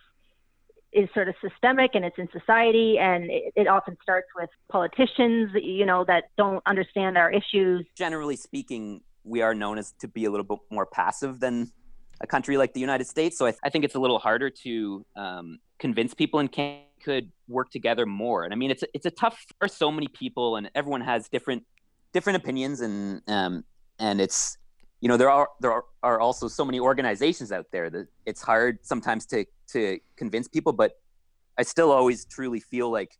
is 0.94 1.10
sort 1.14 1.28
of 1.28 1.36
systemic 1.42 1.92
and 1.96 2.06
it's 2.06 2.18
in 2.18 2.30
society, 2.32 2.98
and 2.98 3.30
it, 3.30 3.52
it 3.58 3.68
often 3.68 3.98
starts 4.02 4.28
with 4.40 4.50
politicians, 4.72 5.52
you 5.56 5.86
know, 5.86 6.06
that 6.06 6.30
don't 6.38 6.64
understand 6.66 7.18
our 7.18 7.30
issues. 7.30 7.86
generally 7.98 8.38
speaking, 8.38 9.02
we 9.26 9.42
are 9.42 9.54
known 9.54 9.78
as 9.78 9.92
to 10.00 10.08
be 10.08 10.24
a 10.24 10.32
little 10.32 10.46
bit 10.46 10.60
more 10.72 10.86
passive 10.86 11.42
than 11.42 11.70
a 12.22 12.28
country 12.28 12.56
like 12.56 12.74
the 12.74 12.80
United 12.80 13.06
States. 13.08 13.38
So 13.38 13.48
I, 13.48 13.54
I 13.66 13.70
think 13.70 13.84
it's 13.84 13.96
a 13.96 14.00
little 14.00 14.20
harder 14.20 14.50
to 14.50 15.06
um, 15.18 15.60
convince 15.78 16.14
people 16.14 16.40
in 16.40 16.48
Canada 16.48 16.86
could 17.04 17.32
work 17.48 17.70
together 17.70 18.06
more. 18.06 18.44
And 18.44 18.54
I 18.54 18.56
mean, 18.56 18.72
it's 18.72 18.84
a, 18.84 18.88
it's 18.94 19.06
a 19.06 19.12
tough. 19.12 19.46
Are 19.62 19.68
so 19.68 19.92
many 19.92 20.08
people, 20.08 20.56
and 20.56 20.70
everyone 20.76 21.02
has 21.02 21.30
different 21.30 21.64
different 22.14 22.38
opinions, 22.38 22.82
and 22.82 23.22
um, 23.28 23.64
and 24.00 24.22
it's 24.22 24.58
you 25.02 25.10
know 25.10 25.18
there 25.18 25.30
are 25.30 25.50
there 25.60 25.72
are, 25.72 25.86
are 26.02 26.20
also 26.20 26.48
so 26.48 26.66
many 26.66 26.80
organizations 26.80 27.52
out 27.52 27.68
there 27.72 27.90
that 27.90 28.08
it's 28.26 28.42
hard 28.42 28.80
sometimes 28.84 29.26
to 29.28 29.46
to 29.70 30.00
convince 30.16 30.48
people. 30.48 30.74
But 30.74 30.94
I 31.58 31.64
still 31.64 31.92
always 31.92 32.26
truly 32.26 32.60
feel 32.60 32.92
like 32.92 33.18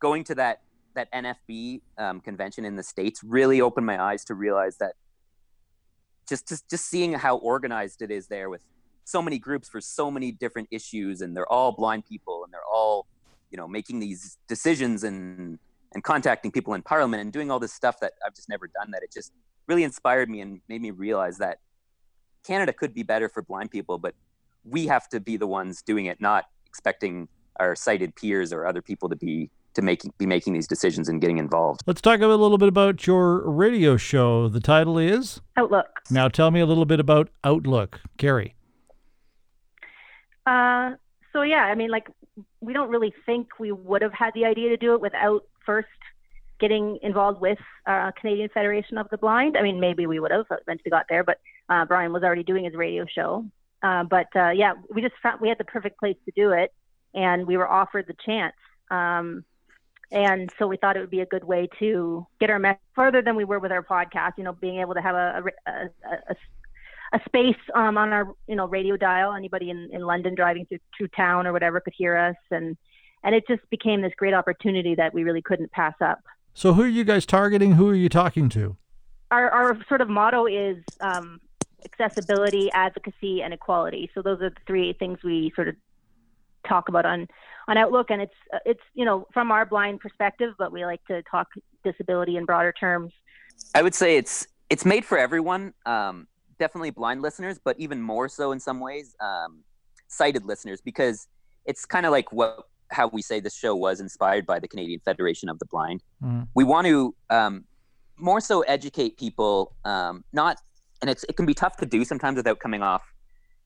going 0.00 0.24
to 0.24 0.34
that 0.36 0.60
that 0.94 1.12
NFB 1.12 1.82
um, 1.98 2.20
convention 2.20 2.64
in 2.64 2.76
the 2.76 2.82
states 2.82 3.20
really 3.24 3.60
opened 3.60 3.86
my 3.86 4.00
eyes 4.00 4.24
to 4.26 4.34
realize 4.34 4.76
that 4.78 4.94
just 6.28 6.48
just 6.48 6.70
just 6.70 6.86
seeing 6.86 7.12
how 7.12 7.36
organized 7.38 8.00
it 8.02 8.10
is 8.10 8.28
there 8.28 8.48
with 8.48 8.62
so 9.04 9.20
many 9.20 9.38
groups 9.38 9.68
for 9.68 9.80
so 9.80 10.10
many 10.10 10.32
different 10.32 10.68
issues 10.70 11.20
and 11.20 11.36
they're 11.36 11.50
all 11.52 11.72
blind 11.72 12.06
people 12.06 12.44
and 12.44 12.52
they're 12.52 12.70
all 12.72 13.06
you 13.54 13.56
know 13.56 13.68
making 13.68 14.00
these 14.00 14.36
decisions 14.48 15.04
and 15.04 15.60
and 15.92 16.02
contacting 16.02 16.50
people 16.50 16.74
in 16.74 16.82
parliament 16.82 17.20
and 17.20 17.32
doing 17.32 17.52
all 17.52 17.60
this 17.60 17.72
stuff 17.72 18.00
that 18.00 18.14
I've 18.26 18.34
just 18.34 18.48
never 18.48 18.66
done 18.66 18.90
that 18.90 19.04
it 19.04 19.12
just 19.12 19.32
really 19.68 19.84
inspired 19.84 20.28
me 20.28 20.40
and 20.40 20.60
made 20.68 20.82
me 20.82 20.90
realize 20.90 21.38
that 21.38 21.58
Canada 22.44 22.72
could 22.72 22.92
be 22.92 23.04
better 23.04 23.28
for 23.28 23.42
blind 23.42 23.70
people 23.70 23.96
but 23.96 24.12
we 24.64 24.88
have 24.88 25.08
to 25.10 25.20
be 25.20 25.36
the 25.36 25.46
ones 25.46 25.82
doing 25.82 26.06
it 26.06 26.20
not 26.20 26.46
expecting 26.66 27.28
our 27.60 27.76
sighted 27.76 28.16
peers 28.16 28.52
or 28.52 28.66
other 28.66 28.82
people 28.82 29.08
to 29.08 29.14
be 29.14 29.48
to 29.74 29.82
making 29.82 30.12
be 30.18 30.26
making 30.26 30.52
these 30.52 30.66
decisions 30.66 31.08
and 31.08 31.20
getting 31.20 31.38
involved 31.38 31.82
Let's 31.86 32.00
talk 32.00 32.22
a 32.22 32.26
little 32.26 32.58
bit 32.58 32.68
about 32.68 33.06
your 33.06 33.48
radio 33.48 33.96
show. 33.96 34.48
The 34.48 34.58
title 34.58 34.98
is 34.98 35.40
Outlook. 35.56 36.00
Now 36.10 36.26
tell 36.26 36.50
me 36.50 36.58
a 36.58 36.66
little 36.66 36.86
bit 36.86 36.98
about 36.98 37.28
Outlook. 37.44 38.00
Carrie. 38.18 38.56
Uh, 40.44 40.92
so 41.32 41.42
yeah, 41.42 41.64
I 41.64 41.74
mean, 41.74 41.90
like 41.90 42.08
we 42.64 42.72
don't 42.72 42.90
really 42.90 43.12
think 43.26 43.58
we 43.58 43.72
would 43.72 44.02
have 44.02 44.12
had 44.12 44.32
the 44.34 44.44
idea 44.44 44.70
to 44.70 44.76
do 44.76 44.94
it 44.94 45.00
without 45.00 45.44
first 45.64 45.88
getting 46.60 46.98
involved 47.02 47.40
with 47.40 47.58
uh, 47.86 48.10
Canadian 48.20 48.48
Federation 48.48 48.98
of 48.98 49.08
the 49.10 49.18
Blind. 49.18 49.56
I 49.56 49.62
mean, 49.62 49.80
maybe 49.80 50.06
we 50.06 50.20
would 50.20 50.30
have 50.30 50.46
eventually 50.50 50.90
got 50.90 51.06
there, 51.08 51.24
but 51.24 51.38
uh, 51.68 51.84
Brian 51.84 52.12
was 52.12 52.22
already 52.22 52.42
doing 52.42 52.64
his 52.64 52.74
radio 52.74 53.06
show. 53.06 53.44
Uh, 53.82 54.04
but 54.04 54.28
uh, 54.34 54.50
yeah, 54.50 54.74
we 54.90 55.02
just 55.02 55.14
found 55.22 55.40
we 55.40 55.48
had 55.48 55.58
the 55.58 55.64
perfect 55.64 55.98
place 55.98 56.16
to 56.24 56.32
do 56.34 56.52
it, 56.52 56.72
and 57.12 57.46
we 57.46 57.56
were 57.56 57.68
offered 57.68 58.06
the 58.06 58.16
chance. 58.24 58.54
Um, 58.90 59.44
and 60.10 60.52
so 60.58 60.66
we 60.66 60.76
thought 60.76 60.96
it 60.96 61.00
would 61.00 61.10
be 61.10 61.20
a 61.20 61.26
good 61.26 61.44
way 61.44 61.68
to 61.80 62.26
get 62.40 62.50
our 62.50 62.58
message 62.58 62.80
further 62.94 63.20
than 63.20 63.36
we 63.36 63.44
were 63.44 63.58
with 63.58 63.72
our 63.72 63.82
podcast. 63.82 64.32
You 64.38 64.44
know, 64.44 64.52
being 64.52 64.78
able 64.80 64.94
to 64.94 65.02
have 65.02 65.14
a, 65.14 65.42
a, 65.66 65.70
a, 65.70 65.88
a 66.30 66.34
a 67.14 67.20
space 67.26 67.56
um, 67.74 67.96
on 67.96 68.12
our 68.12 68.34
you 68.46 68.56
know 68.56 68.66
radio 68.66 68.96
dial. 68.96 69.32
Anybody 69.32 69.70
in, 69.70 69.88
in 69.92 70.02
London 70.02 70.34
driving 70.34 70.66
through 70.66 70.80
through 70.96 71.08
town 71.08 71.46
or 71.46 71.52
whatever 71.52 71.80
could 71.80 71.94
hear 71.96 72.16
us, 72.16 72.36
and 72.50 72.76
and 73.22 73.34
it 73.34 73.44
just 73.48 73.62
became 73.70 74.02
this 74.02 74.12
great 74.16 74.34
opportunity 74.34 74.94
that 74.96 75.14
we 75.14 75.22
really 75.22 75.40
couldn't 75.40 75.70
pass 75.72 75.94
up. 76.00 76.18
So 76.52 76.74
who 76.74 76.82
are 76.82 76.88
you 76.88 77.04
guys 77.04 77.24
targeting? 77.24 77.72
Who 77.72 77.88
are 77.88 77.94
you 77.94 78.08
talking 78.08 78.48
to? 78.50 78.76
Our 79.30 79.48
our 79.50 79.84
sort 79.88 80.00
of 80.00 80.08
motto 80.08 80.46
is 80.46 80.82
um, 81.00 81.40
accessibility, 81.84 82.70
advocacy, 82.72 83.42
and 83.42 83.54
equality. 83.54 84.10
So 84.14 84.20
those 84.20 84.40
are 84.42 84.50
the 84.50 84.56
three 84.66 84.92
things 84.94 85.18
we 85.22 85.52
sort 85.54 85.68
of 85.68 85.76
talk 86.68 86.88
about 86.88 87.06
on 87.06 87.28
on 87.68 87.76
Outlook, 87.78 88.10
and 88.10 88.22
it's 88.22 88.34
it's 88.66 88.82
you 88.94 89.04
know 89.04 89.28
from 89.32 89.52
our 89.52 89.64
blind 89.64 90.00
perspective, 90.00 90.54
but 90.58 90.72
we 90.72 90.84
like 90.84 91.04
to 91.06 91.22
talk 91.22 91.48
disability 91.84 92.36
in 92.36 92.44
broader 92.44 92.72
terms. 92.72 93.12
I 93.72 93.82
would 93.82 93.94
say 93.94 94.16
it's 94.16 94.48
it's 94.68 94.84
made 94.84 95.04
for 95.04 95.16
everyone. 95.16 95.74
Um, 95.86 96.26
definitely 96.58 96.90
blind 96.90 97.22
listeners, 97.22 97.58
but 97.62 97.78
even 97.78 98.00
more 98.00 98.28
so 98.28 98.52
in 98.52 98.60
some 98.60 98.80
ways, 98.80 99.14
um, 99.20 99.64
sighted 100.08 100.44
listeners, 100.44 100.80
because 100.80 101.28
it's 101.64 101.84
kind 101.84 102.06
of 102.06 102.12
like 102.12 102.32
what 102.32 102.64
how 102.90 103.08
we 103.08 103.22
say 103.22 103.40
this 103.40 103.56
show 103.56 103.74
was 103.74 104.00
inspired 104.00 104.46
by 104.46 104.58
the 104.58 104.68
Canadian 104.68 105.00
Federation 105.00 105.48
of 105.48 105.58
the 105.58 105.64
Blind. 105.66 106.02
Mhm. 106.22 106.48
We 106.54 106.64
want 106.64 106.86
to 106.86 107.14
um, 107.30 107.64
more 108.16 108.40
so 108.40 108.60
educate 108.62 109.16
people, 109.16 109.74
um, 109.84 110.24
not, 110.32 110.58
and 111.00 111.10
it's 111.10 111.24
it 111.28 111.36
can 111.36 111.46
be 111.46 111.54
tough 111.54 111.76
to 111.78 111.86
do 111.86 112.04
sometimes 112.04 112.36
without 112.36 112.60
coming 112.60 112.82
off 112.82 113.02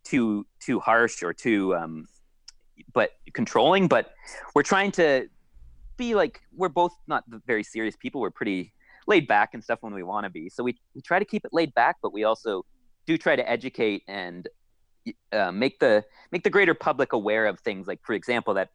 too 0.04 0.46
too 0.60 0.80
harsh 0.80 1.22
or 1.22 1.32
too, 1.32 1.74
um, 1.74 2.06
but 2.92 3.12
controlling. 3.34 3.88
But 3.88 4.12
we're 4.54 4.62
trying 4.62 4.92
to 4.92 5.28
be 5.96 6.14
like 6.14 6.40
we're 6.56 6.68
both 6.68 6.92
not 7.06 7.24
very 7.46 7.64
serious 7.64 7.96
people. 7.96 8.20
We're 8.20 8.30
pretty 8.30 8.72
laid 9.06 9.26
back 9.26 9.54
and 9.54 9.62
stuff 9.62 9.78
when 9.82 9.94
we 9.94 10.02
want 10.02 10.24
to 10.24 10.30
be. 10.30 10.48
So 10.48 10.62
we 10.62 10.78
we 10.94 11.02
try 11.02 11.18
to 11.18 11.24
keep 11.24 11.44
it 11.44 11.52
laid 11.52 11.74
back, 11.74 11.96
but 12.02 12.12
we 12.12 12.24
also 12.24 12.64
do 13.08 13.14
try 13.18 13.34
to 13.42 13.46
educate 13.56 14.02
and 14.06 14.48
uh, 15.32 15.50
make 15.50 15.78
the 15.84 16.04
make 16.32 16.42
the 16.44 16.50
greater 16.56 16.74
public 16.74 17.10
aware 17.20 17.46
of 17.46 17.58
things 17.60 17.86
like 17.90 18.00
for 18.08 18.14
example 18.20 18.52
that 18.54 18.68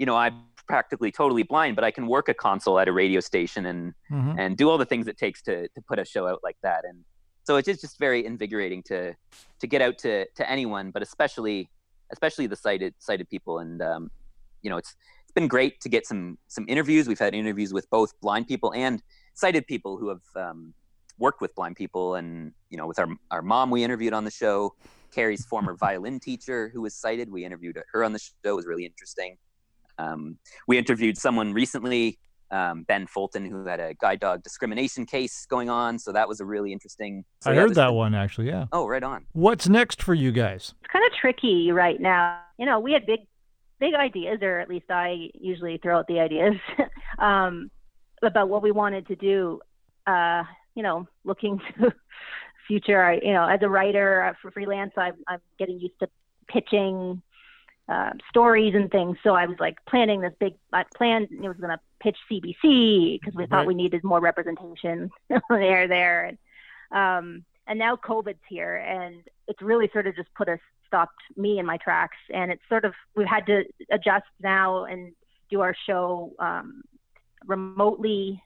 you 0.00 0.06
know 0.06 0.16
i'm 0.16 0.34
practically 0.66 1.12
totally 1.12 1.42
blind 1.52 1.76
but 1.76 1.84
i 1.84 1.90
can 1.90 2.06
work 2.16 2.26
a 2.34 2.36
console 2.46 2.78
at 2.82 2.88
a 2.88 2.92
radio 2.92 3.20
station 3.20 3.66
and 3.66 3.92
Mhm. 4.10 4.34
and 4.38 4.50
do 4.56 4.70
all 4.70 4.78
the 4.78 4.86
things 4.92 5.06
it 5.08 5.18
takes 5.24 5.40
to 5.48 5.54
to 5.74 5.80
put 5.90 5.98
a 5.98 6.04
show 6.04 6.24
out 6.30 6.40
like 6.48 6.58
that. 6.62 6.82
And 6.88 7.04
so 7.46 7.56
it's 7.58 7.66
just, 7.70 7.80
just 7.86 7.98
very 7.98 8.20
invigorating 8.32 8.82
to 8.90 8.98
to 9.60 9.66
get 9.72 9.80
out 9.86 9.96
to 10.04 10.12
to 10.38 10.42
anyone 10.56 10.86
but 10.94 11.02
especially 11.02 11.58
especially 12.14 12.46
the 12.52 12.56
sighted 12.66 12.92
sighted 13.08 13.28
people. 13.34 13.54
And 13.64 13.76
um 13.82 14.02
you 14.62 14.70
know 14.70 14.78
it's 14.82 14.92
it's 15.24 15.32
been 15.40 15.48
great 15.56 15.74
to 15.84 15.88
get 15.94 16.06
some 16.10 16.22
some 16.56 16.64
interviews. 16.74 17.04
We've 17.10 17.24
had 17.26 17.34
interviews 17.34 17.72
with 17.78 17.86
both 17.90 18.10
blind 18.24 18.46
people 18.52 18.70
and 18.84 19.02
sighted 19.34 19.64
people 19.72 19.92
who 20.00 20.08
have 20.14 20.24
um 20.46 20.60
worked 21.18 21.40
with 21.40 21.54
blind 21.54 21.76
people 21.76 22.16
and 22.16 22.52
you 22.70 22.76
know 22.76 22.86
with 22.86 22.98
our 22.98 23.08
our 23.30 23.42
mom 23.42 23.70
we 23.70 23.84
interviewed 23.84 24.12
on 24.12 24.24
the 24.24 24.30
show 24.30 24.74
Carrie's 25.14 25.46
former 25.46 25.74
violin 25.80 26.20
teacher 26.20 26.70
who 26.72 26.80
was 26.82 26.94
sighted. 26.94 27.30
We 27.30 27.44
interviewed 27.44 27.80
her 27.92 28.04
on 28.04 28.12
the 28.12 28.18
show. 28.18 28.32
It 28.44 28.56
was 28.56 28.66
really 28.66 28.84
interesting. 28.84 29.36
Um, 29.98 30.38
we 30.66 30.76
interviewed 30.76 31.16
someone 31.16 31.52
recently, 31.52 32.18
um, 32.50 32.82
Ben 32.82 33.06
Fulton, 33.06 33.48
who 33.48 33.64
had 33.64 33.78
a 33.78 33.94
guide 33.94 34.20
dog 34.20 34.42
discrimination 34.42 35.06
case 35.06 35.46
going 35.46 35.70
on. 35.70 35.98
So 35.98 36.12
that 36.12 36.28
was 36.28 36.40
a 36.40 36.44
really 36.44 36.72
interesting. 36.72 37.24
So 37.40 37.50
I 37.50 37.54
yeah, 37.54 37.60
heard 37.60 37.70
this- 37.70 37.76
that 37.76 37.94
one 37.94 38.14
actually. 38.14 38.48
Yeah. 38.48 38.66
Oh, 38.72 38.86
right 38.86 39.02
on. 39.02 39.26
What's 39.32 39.68
next 39.68 40.02
for 40.02 40.14
you 40.14 40.32
guys? 40.32 40.74
it's 40.82 40.92
kind 40.92 41.04
of 41.06 41.12
tricky 41.18 41.70
right 41.70 42.00
now. 42.00 42.40
You 42.58 42.66
know, 42.66 42.80
we 42.80 42.92
had 42.92 43.06
big, 43.06 43.20
big 43.78 43.94
ideas, 43.94 44.38
or 44.42 44.58
at 44.58 44.68
least 44.68 44.86
I 44.90 45.28
usually 45.34 45.78
throw 45.78 45.98
out 45.98 46.06
the 46.08 46.20
ideas 46.20 46.54
um, 47.18 47.70
about 48.22 48.48
what 48.48 48.62
we 48.62 48.72
wanted 48.72 49.06
to 49.08 49.16
do. 49.16 49.60
Uh, 50.06 50.42
you 50.74 50.82
know, 50.82 51.06
looking 51.24 51.60
to 51.80 51.92
future. 52.66 53.02
I, 53.02 53.14
you 53.22 53.32
know, 53.32 53.46
as 53.46 53.60
a 53.62 53.68
writer 53.68 54.22
uh, 54.22 54.32
for 54.40 54.50
freelance, 54.50 54.92
I'm, 54.96 55.14
I'm 55.28 55.40
getting 55.58 55.78
used 55.80 55.98
to 56.00 56.08
pitching 56.48 57.22
uh, 57.88 58.10
stories 58.30 58.74
and 58.74 58.90
things. 58.90 59.16
So 59.22 59.34
I 59.34 59.46
was 59.46 59.56
like 59.60 59.76
planning 59.86 60.20
this 60.20 60.32
big. 60.38 60.54
I 60.72 60.84
planned 60.96 61.28
it 61.30 61.48
was 61.48 61.56
going 61.58 61.76
to 61.76 61.80
pitch 62.00 62.16
CBC 62.30 63.20
because 63.20 63.34
we 63.34 63.42
Right. 63.42 63.50
thought 63.50 63.66
we 63.66 63.74
needed 63.74 64.02
more 64.04 64.20
representation 64.20 65.10
there, 65.50 65.86
there, 65.88 66.24
and 66.24 66.38
um, 66.90 67.44
and 67.66 67.78
now 67.78 67.96
COVID's 67.96 68.38
here, 68.48 68.76
and 68.76 69.22
it's 69.48 69.60
really 69.62 69.88
sort 69.92 70.06
of 70.06 70.16
just 70.16 70.32
put 70.34 70.48
us 70.48 70.60
stopped 70.86 71.20
me 71.36 71.58
in 71.58 71.66
my 71.66 71.76
tracks, 71.78 72.16
and 72.32 72.50
it's 72.52 72.62
sort 72.68 72.84
of 72.84 72.94
we've 73.16 73.26
had 73.26 73.46
to 73.46 73.64
adjust 73.90 74.26
now 74.40 74.84
and 74.84 75.12
do 75.50 75.60
our 75.60 75.74
show 75.86 76.32
um, 76.38 76.82
remotely. 77.46 78.42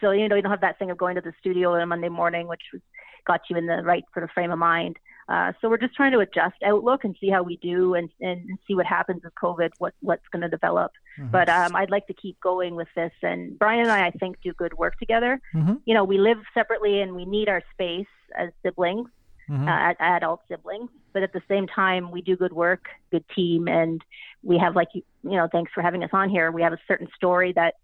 So 0.00 0.10
you 0.10 0.28
know 0.28 0.36
you 0.36 0.42
don't 0.42 0.50
have 0.50 0.60
that 0.60 0.78
thing 0.78 0.90
of 0.90 0.98
going 0.98 1.16
to 1.16 1.20
the 1.20 1.32
studio 1.40 1.74
on 1.74 1.80
a 1.80 1.86
Monday 1.86 2.08
morning, 2.08 2.46
which 2.48 2.62
was, 2.72 2.82
got 3.24 3.40
you 3.48 3.56
in 3.56 3.66
the 3.66 3.82
right 3.82 4.04
sort 4.12 4.24
of 4.24 4.30
frame 4.30 4.50
of 4.50 4.58
mind. 4.58 4.98
Uh, 5.28 5.52
so 5.60 5.68
we're 5.68 5.78
just 5.78 5.94
trying 5.94 6.10
to 6.12 6.18
adjust 6.18 6.56
Outlook 6.64 7.04
and 7.04 7.14
see 7.20 7.30
how 7.30 7.42
we 7.42 7.56
do, 7.58 7.94
and, 7.94 8.10
and 8.20 8.58
see 8.66 8.74
what 8.74 8.86
happens 8.86 9.22
with 9.22 9.34
COVID, 9.36 9.70
what 9.78 9.94
what's 10.00 10.26
going 10.32 10.42
to 10.42 10.48
develop. 10.48 10.92
But 11.18 11.48
um, 11.48 11.76
I'd 11.76 11.90
like 11.90 12.06
to 12.08 12.14
keep 12.14 12.40
going 12.40 12.74
with 12.74 12.88
this. 12.96 13.12
And 13.22 13.58
Brian 13.58 13.80
and 13.80 13.90
I, 13.90 14.06
I 14.06 14.10
think, 14.10 14.40
do 14.42 14.52
good 14.54 14.74
work 14.74 14.98
together. 14.98 15.40
Mhm. 15.54 15.80
You 15.84 15.94
know, 15.94 16.04
we 16.04 16.18
live 16.18 16.38
separately 16.54 17.00
and 17.00 17.14
we 17.14 17.24
need 17.24 17.48
our 17.48 17.62
space 17.72 18.06
as 18.36 18.50
siblings, 18.62 19.08
Mhm. 19.48 19.68
uh, 19.68 19.94
adult 20.00 20.40
siblings. 20.48 20.90
But 21.12 21.22
at 21.22 21.32
the 21.32 21.42
same 21.48 21.66
time, 21.66 22.10
we 22.10 22.22
do 22.22 22.34
good 22.36 22.52
work, 22.52 22.88
good 23.10 23.24
team, 23.36 23.68
and 23.68 24.02
we 24.42 24.58
have 24.58 24.74
like 24.74 24.88
you 24.94 25.02
you 25.22 25.36
know, 25.36 25.48
thanks 25.52 25.70
for 25.72 25.82
having 25.82 26.02
us 26.02 26.10
on 26.12 26.30
here. 26.30 26.50
We 26.50 26.62
have 26.62 26.72
a 26.72 26.80
certain 26.88 27.08
story 27.14 27.52
that 27.52 27.74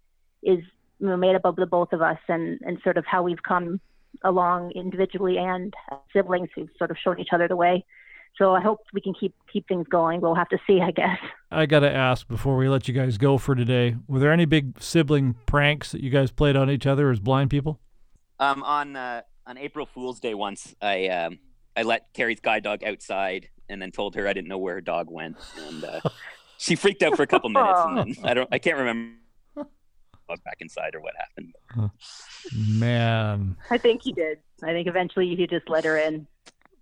is 0.42 0.64
you 0.98 1.06
know, 1.06 1.16
made 1.16 1.36
up 1.36 1.44
of 1.44 1.56
the 1.56 1.66
both 1.66 1.92
of 1.92 2.02
us, 2.02 2.18
and 2.28 2.60
and 2.62 2.78
sort 2.82 2.96
of 2.96 3.04
how 3.06 3.22
we've 3.22 3.42
come 3.42 3.80
along 4.24 4.72
individually 4.72 5.36
and 5.38 5.74
siblings 6.12 6.48
who've 6.54 6.70
sort 6.78 6.90
of 6.90 6.96
shown 7.02 7.20
each 7.20 7.28
other 7.32 7.48
the 7.48 7.56
way. 7.56 7.84
So 8.36 8.54
I 8.54 8.60
hope 8.60 8.80
we 8.92 9.00
can 9.00 9.14
keep 9.14 9.34
keep 9.52 9.66
things 9.66 9.86
going. 9.88 10.20
We'll 10.20 10.34
have 10.34 10.48
to 10.50 10.58
see, 10.66 10.80
I 10.80 10.92
guess. 10.92 11.18
I 11.50 11.66
got 11.66 11.80
to 11.80 11.90
ask 11.90 12.28
before 12.28 12.56
we 12.56 12.68
let 12.68 12.86
you 12.86 12.94
guys 12.94 13.18
go 13.18 13.36
for 13.38 13.54
today. 13.54 13.96
Were 14.06 14.20
there 14.20 14.32
any 14.32 14.44
big 14.44 14.80
sibling 14.80 15.34
pranks 15.46 15.92
that 15.92 16.02
you 16.02 16.10
guys 16.10 16.30
played 16.30 16.54
on 16.54 16.70
each 16.70 16.86
other 16.86 17.10
as 17.10 17.18
blind 17.20 17.50
people? 17.50 17.80
Um, 18.38 18.62
on 18.62 18.94
uh, 18.94 19.22
on 19.46 19.58
April 19.58 19.86
Fool's 19.86 20.20
Day 20.20 20.34
once, 20.34 20.74
I 20.80 21.08
um, 21.08 21.38
I 21.76 21.82
let 21.82 22.12
Carrie's 22.12 22.40
guide 22.40 22.62
dog 22.62 22.84
outside 22.84 23.48
and 23.68 23.82
then 23.82 23.90
told 23.90 24.14
her 24.14 24.28
I 24.28 24.32
didn't 24.32 24.48
know 24.48 24.58
where 24.58 24.74
her 24.74 24.80
dog 24.80 25.10
went, 25.10 25.36
and 25.66 25.84
uh, 25.84 26.00
she 26.58 26.76
freaked 26.76 27.02
out 27.02 27.16
for 27.16 27.22
a 27.22 27.26
couple 27.26 27.50
minutes, 27.50 27.80
and 27.84 27.98
then 27.98 28.16
I 28.24 28.34
don't 28.34 28.48
I 28.52 28.58
can't 28.58 28.76
remember 28.76 29.16
I 30.30 30.34
back 30.44 30.58
inside 30.60 30.94
or 30.94 31.00
what 31.00 31.14
happened. 31.16 31.54
Man, 32.54 33.56
I 33.70 33.78
think 33.78 34.02
he 34.02 34.12
did. 34.12 34.38
I 34.62 34.72
think 34.72 34.88
eventually 34.88 35.34
he 35.34 35.46
just 35.46 35.68
let 35.68 35.84
her 35.84 35.96
in. 35.96 36.26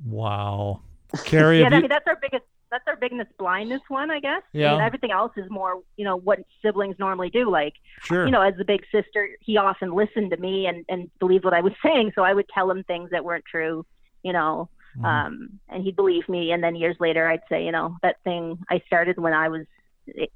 wow. 0.07 0.81
Carrie, 1.25 1.59
yeah, 1.61 1.65
have 1.65 1.73
I 1.75 1.81
mean 1.81 1.89
that's 1.89 2.07
our 2.07 2.17
biggest 2.21 2.45
that's 2.71 2.85
our 2.89 2.97
biggest 2.97 3.31
blindness 3.39 3.81
one, 3.89 4.11
I 4.11 4.19
guess. 4.19 4.43
I 4.53 4.59
Yeah. 4.59 4.73
mean, 4.73 4.81
everything 4.81 5.13
else 5.13 5.31
is 5.37 5.49
more, 5.49 5.83
you 5.97 6.05
know, 6.05 6.17
what 6.17 6.41
siblings 6.63 6.97
normally 6.99 7.31
do. 7.31 7.49
Like, 7.49 7.75
sure. 8.03 8.25
you 8.27 8.33
know, 8.33 8.41
as 8.43 8.55
the 8.59 8.65
big 8.65 8.83
sister, 8.91 9.29
he 9.41 9.57
often 9.57 9.93
listened 9.95 10.31
to 10.33 10.37
me 10.37 10.67
and 10.67 10.85
and 10.89 11.11
believed 11.21 11.45
what 11.45 11.55
I 11.55 11.61
was 11.61 11.73
saying, 11.85 12.13
so 12.15 12.23
I 12.23 12.35
would 12.35 12.49
tell 12.49 12.71
him 12.71 12.83
things 12.85 13.11
that 13.11 13.25
weren't 13.25 13.45
true, 13.45 13.87
you 14.23 14.33
know, 14.33 14.69
Mhm. 14.99 15.05
um, 15.05 15.61
and 15.69 15.85
he'd 15.85 15.95
believe 15.97 16.29
me. 16.29 16.51
And 16.53 16.63
then 16.63 16.75
years 16.75 16.97
later, 17.01 17.29
I'd 17.29 17.43
say, 17.49 17.65
you 17.65 17.73
know, 17.73 17.97
that 18.03 18.17
thing 18.25 18.59
I 18.69 18.81
started 18.87 19.19
when 19.19 19.33
I 19.33 19.49
was 19.49 19.61
eight- 19.63 19.67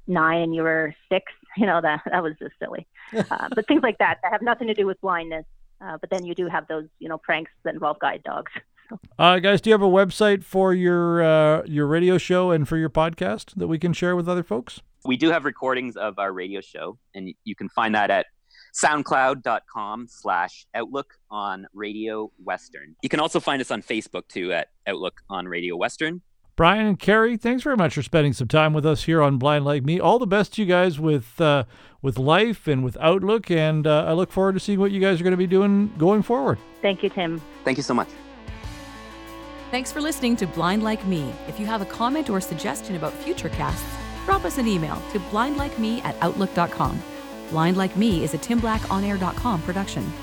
nine 0.07 0.41
and 0.41 0.55
you 0.55 0.63
were 0.63 0.95
six. 1.09 1.31
You 1.57 1.65
know, 1.65 1.81
that 1.81 2.03
that 2.09 2.23
was 2.23 2.35
just 2.39 2.53
silly. 2.59 2.87
uh, 3.29 3.49
but 3.53 3.67
things 3.67 3.83
like 3.83 3.97
that 3.97 4.19
that 4.23 4.31
have 4.31 4.41
nothing 4.41 4.69
to 4.69 4.73
do 4.73 4.85
with 4.85 5.01
blindness. 5.01 5.43
Uh, 5.81 5.97
but 5.99 6.09
then 6.09 6.23
you 6.23 6.33
do 6.33 6.47
have 6.47 6.65
those, 6.69 6.85
you 6.99 7.09
know, 7.09 7.17
pranks 7.17 7.51
that 7.65 7.73
involve 7.73 7.99
guide 7.99 8.23
dogs. 8.23 8.51
Uh, 9.17 9.39
guys, 9.39 9.61
do 9.61 9.69
you 9.69 9.73
have 9.73 9.81
a 9.81 9.85
website 9.85 10.43
for 10.43 10.73
your 10.73 11.23
uh, 11.23 11.63
your 11.65 11.87
radio 11.87 12.17
show 12.17 12.51
and 12.51 12.67
for 12.67 12.75
your 12.77 12.89
podcast 12.89 13.55
that 13.55 13.67
we 13.67 13.79
can 13.79 13.93
share 13.93 14.17
with 14.17 14.27
other 14.27 14.43
folks? 14.43 14.81
We 15.05 15.15
do 15.15 15.29
have 15.31 15.45
recordings 15.45 15.95
of 15.95 16.19
our 16.19 16.33
radio 16.33 16.59
show, 16.59 16.97
and 17.15 17.33
you 17.45 17.55
can 17.55 17.69
find 17.69 17.95
that 17.95 18.11
at 18.11 18.25
soundcloud.com 18.73 20.07
slash 20.09 20.65
outlook 20.73 21.13
on 21.29 21.67
radio 21.73 22.31
western 22.43 22.95
you 23.01 23.09
can 23.09 23.19
also 23.19 23.39
find 23.39 23.61
us 23.61 23.69
on 23.69 23.81
facebook 23.81 24.25
too 24.29 24.53
at 24.53 24.69
outlook 24.87 25.21
on 25.29 25.45
radio 25.45 25.75
western 25.75 26.21
Brian 26.61 26.85
and 26.85 26.99
Carrie, 26.99 27.37
thanks 27.37 27.63
very 27.63 27.75
much 27.75 27.95
for 27.95 28.03
spending 28.03 28.33
some 28.33 28.47
time 28.47 28.71
with 28.71 28.85
us 28.85 29.05
here 29.05 29.19
on 29.19 29.39
Blind 29.39 29.65
Like 29.65 29.83
Me. 29.83 29.99
All 29.99 30.19
the 30.19 30.27
best 30.27 30.53
to 30.53 30.61
you 30.61 30.67
guys 30.67 30.99
with 30.99 31.41
uh, 31.41 31.63
with 32.03 32.19
life 32.19 32.67
and 32.67 32.83
with 32.83 32.95
Outlook, 33.01 33.49
and 33.49 33.87
uh, 33.87 34.05
I 34.07 34.13
look 34.13 34.31
forward 34.31 34.53
to 34.53 34.59
seeing 34.59 34.79
what 34.79 34.91
you 34.91 34.99
guys 34.99 35.19
are 35.19 35.23
going 35.23 35.31
to 35.31 35.37
be 35.37 35.47
doing 35.47 35.91
going 35.97 36.21
forward. 36.21 36.59
Thank 36.83 37.01
you, 37.01 37.09
Tim. 37.09 37.41
thank 37.63 37.77
you 37.77 37.83
so 37.83 37.95
much 37.95 38.09
Thanks 39.71 39.91
for 39.91 40.01
listening 40.01 40.35
to 40.35 40.45
Blind 40.45 40.83
Like 40.83 41.03
Me. 41.07 41.33
If 41.47 41.59
you 41.59 41.65
have 41.65 41.81
a 41.81 41.85
comment 41.85 42.29
or 42.29 42.39
suggestion 42.39 42.95
about 42.95 43.13
future 43.13 43.49
casts, 43.49 43.97
drop 44.25 44.45
us 44.45 44.59
an 44.59 44.67
email 44.67 45.01
to 45.13 45.19
blindlikeme 45.31 46.05
at 46.05 46.15
outlook.com. 46.21 47.01
Blind 47.49 47.75
Like 47.75 47.97
Me 47.97 48.23
is 48.23 48.35
a 48.35 48.37
Tim 48.37 48.59
Black 48.59 48.91
on 48.91 49.01
timblack.onair.com 49.01 49.63
production. 49.63 50.13